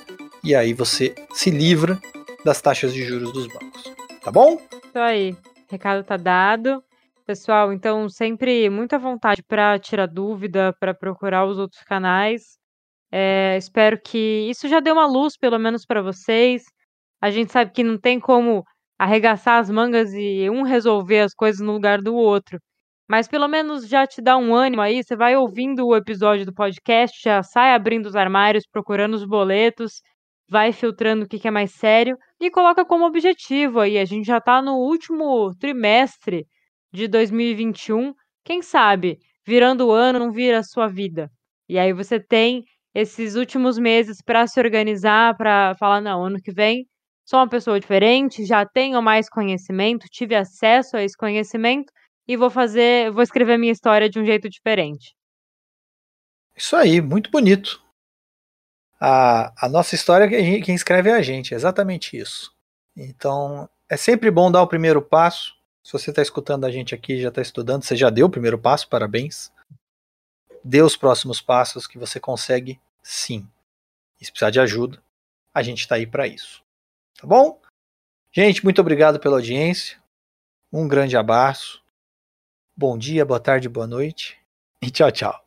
E 0.44 0.54
aí 0.54 0.72
você 0.72 1.12
se 1.32 1.50
livra 1.50 1.98
das 2.44 2.62
taxas 2.62 2.94
de 2.94 3.02
juros 3.02 3.32
dos 3.32 3.48
bancos. 3.48 3.92
Tá 4.22 4.30
bom? 4.30 4.60
Isso 4.84 4.98
aí. 4.98 5.36
Recado 5.68 6.04
tá 6.04 6.16
dado. 6.16 6.82
Pessoal, 7.26 7.72
então 7.72 8.08
sempre 8.08 8.70
muita 8.70 8.98
vontade 8.98 9.42
para 9.42 9.78
tirar 9.78 10.06
dúvida, 10.06 10.74
para 10.78 10.94
procurar 10.94 11.44
os 11.46 11.58
outros 11.58 11.82
canais. 11.82 12.58
É, 13.12 13.56
espero 13.56 14.00
que 14.00 14.48
isso 14.48 14.68
já 14.68 14.78
dê 14.78 14.90
uma 14.92 15.06
luz, 15.06 15.36
pelo 15.36 15.58
menos 15.58 15.84
para 15.84 16.00
vocês. 16.00 16.62
A 17.20 17.30
gente 17.30 17.50
sabe 17.50 17.72
que 17.72 17.82
não 17.82 17.98
tem 17.98 18.20
como 18.20 18.64
arregaçar 18.98 19.58
as 19.58 19.68
mangas 19.68 20.12
e 20.14 20.48
um 20.48 20.62
resolver 20.62 21.20
as 21.20 21.34
coisas 21.34 21.60
no 21.60 21.72
lugar 21.72 22.00
do 22.00 22.14
outro. 22.14 22.58
Mas 23.10 23.26
pelo 23.26 23.48
menos 23.48 23.88
já 23.88 24.06
te 24.06 24.22
dá 24.22 24.36
um 24.36 24.54
ânimo 24.54 24.80
aí. 24.80 25.02
Você 25.02 25.16
vai 25.16 25.34
ouvindo 25.36 25.84
o 25.84 25.96
episódio 25.96 26.46
do 26.46 26.54
podcast, 26.54 27.20
já 27.20 27.42
sai 27.42 27.74
abrindo 27.74 28.06
os 28.06 28.14
armários, 28.14 28.64
procurando 28.70 29.14
os 29.14 29.24
boletos, 29.24 30.00
vai 30.48 30.72
filtrando 30.72 31.24
o 31.24 31.28
que, 31.28 31.48
é 31.48 31.50
mais 31.50 31.72
sério 31.72 32.16
e 32.40 32.48
coloca 32.52 32.84
como 32.84 33.04
objetivo 33.04 33.80
aí. 33.80 33.98
A 33.98 34.04
gente 34.04 34.26
já 34.26 34.38
está 34.38 34.62
no 34.62 34.76
último 34.76 35.50
trimestre 35.58 36.46
de 36.92 37.08
2021. 37.08 38.14
Quem 38.44 38.62
sabe, 38.62 39.18
virando 39.44 39.88
o 39.88 39.90
ano, 39.90 40.20
não 40.20 40.30
vira 40.30 40.60
a 40.60 40.62
sua 40.62 40.86
vida. 40.86 41.28
E 41.68 41.80
aí 41.80 41.92
você 41.92 42.20
tem 42.20 42.62
esses 42.94 43.34
últimos 43.34 43.76
meses 43.76 44.22
para 44.24 44.46
se 44.46 44.60
organizar, 44.60 45.36
para 45.36 45.74
falar: 45.80 46.00
não, 46.00 46.24
ano 46.24 46.38
que 46.40 46.52
vem 46.52 46.86
sou 47.24 47.40
uma 47.40 47.48
pessoa 47.48 47.80
diferente, 47.80 48.44
já 48.44 48.64
tenho 48.64 49.02
mais 49.02 49.28
conhecimento, 49.28 50.06
tive 50.08 50.36
acesso 50.36 50.96
a 50.96 51.02
esse 51.02 51.16
conhecimento 51.16 51.92
e 52.30 52.36
vou 52.36 52.48
fazer, 52.48 53.10
vou 53.10 53.24
escrever 53.24 53.58
minha 53.58 53.72
história 53.72 54.08
de 54.08 54.16
um 54.16 54.24
jeito 54.24 54.48
diferente. 54.48 55.16
Isso 56.54 56.76
aí, 56.76 57.00
muito 57.00 57.28
bonito. 57.28 57.82
A, 59.00 59.52
a 59.66 59.68
nossa 59.68 59.96
história, 59.96 60.28
quem 60.28 60.72
escreve 60.72 61.10
é 61.10 61.14
a 61.14 61.22
gente, 61.22 61.52
é 61.52 61.56
exatamente 61.56 62.16
isso. 62.16 62.54
Então, 62.96 63.68
é 63.88 63.96
sempre 63.96 64.30
bom 64.30 64.48
dar 64.48 64.62
o 64.62 64.68
primeiro 64.68 65.02
passo. 65.02 65.56
Se 65.82 65.92
você 65.92 66.10
está 66.10 66.22
escutando 66.22 66.64
a 66.64 66.70
gente 66.70 66.94
aqui, 66.94 67.20
já 67.20 67.30
está 67.30 67.42
estudando, 67.42 67.82
você 67.82 67.96
já 67.96 68.10
deu 68.10 68.26
o 68.26 68.30
primeiro 68.30 68.60
passo, 68.60 68.88
parabéns. 68.88 69.50
Dê 70.62 70.82
os 70.82 70.96
próximos 70.96 71.40
passos 71.40 71.84
que 71.84 71.98
você 71.98 72.20
consegue, 72.20 72.78
sim. 73.02 73.44
E 74.20 74.24
se 74.24 74.30
precisar 74.30 74.50
de 74.50 74.60
ajuda, 74.60 75.02
a 75.52 75.64
gente 75.64 75.80
está 75.80 75.96
aí 75.96 76.06
para 76.06 76.28
isso. 76.28 76.62
Tá 77.20 77.26
bom? 77.26 77.60
Gente, 78.30 78.62
muito 78.62 78.80
obrigado 78.80 79.18
pela 79.18 79.38
audiência. 79.38 79.98
Um 80.72 80.86
grande 80.86 81.16
abraço. 81.16 81.79
Bom 82.80 82.96
dia, 82.96 83.26
boa 83.26 83.38
tarde, 83.38 83.68
boa 83.68 83.86
noite 83.86 84.38
e 84.82 84.90
tchau, 84.90 85.12
tchau. 85.12 85.38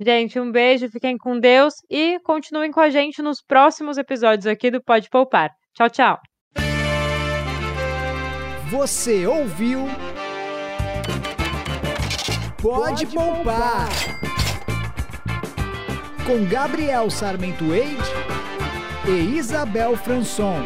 Gente, 0.00 0.40
um 0.40 0.50
beijo, 0.50 0.90
fiquem 0.90 1.16
com 1.16 1.38
Deus 1.38 1.74
e 1.88 2.18
continuem 2.24 2.72
com 2.72 2.80
a 2.80 2.90
gente 2.90 3.22
nos 3.22 3.40
próximos 3.40 3.98
episódios 3.98 4.44
aqui 4.48 4.68
do 4.68 4.82
Pode 4.82 5.08
Poupar. 5.08 5.52
Tchau, 5.74 5.88
tchau. 5.88 6.18
Você 8.68 9.28
ouviu? 9.28 9.84
Pode, 12.60 13.06
Pode 13.06 13.14
poupar. 13.14 13.44
poupar. 13.44 13.88
Com 16.26 16.44
Gabriel 16.48 17.08
Sarmento 17.10 17.72
Eide 17.72 18.02
e 19.06 19.36
Isabel 19.38 19.96
Franson. 19.96 20.64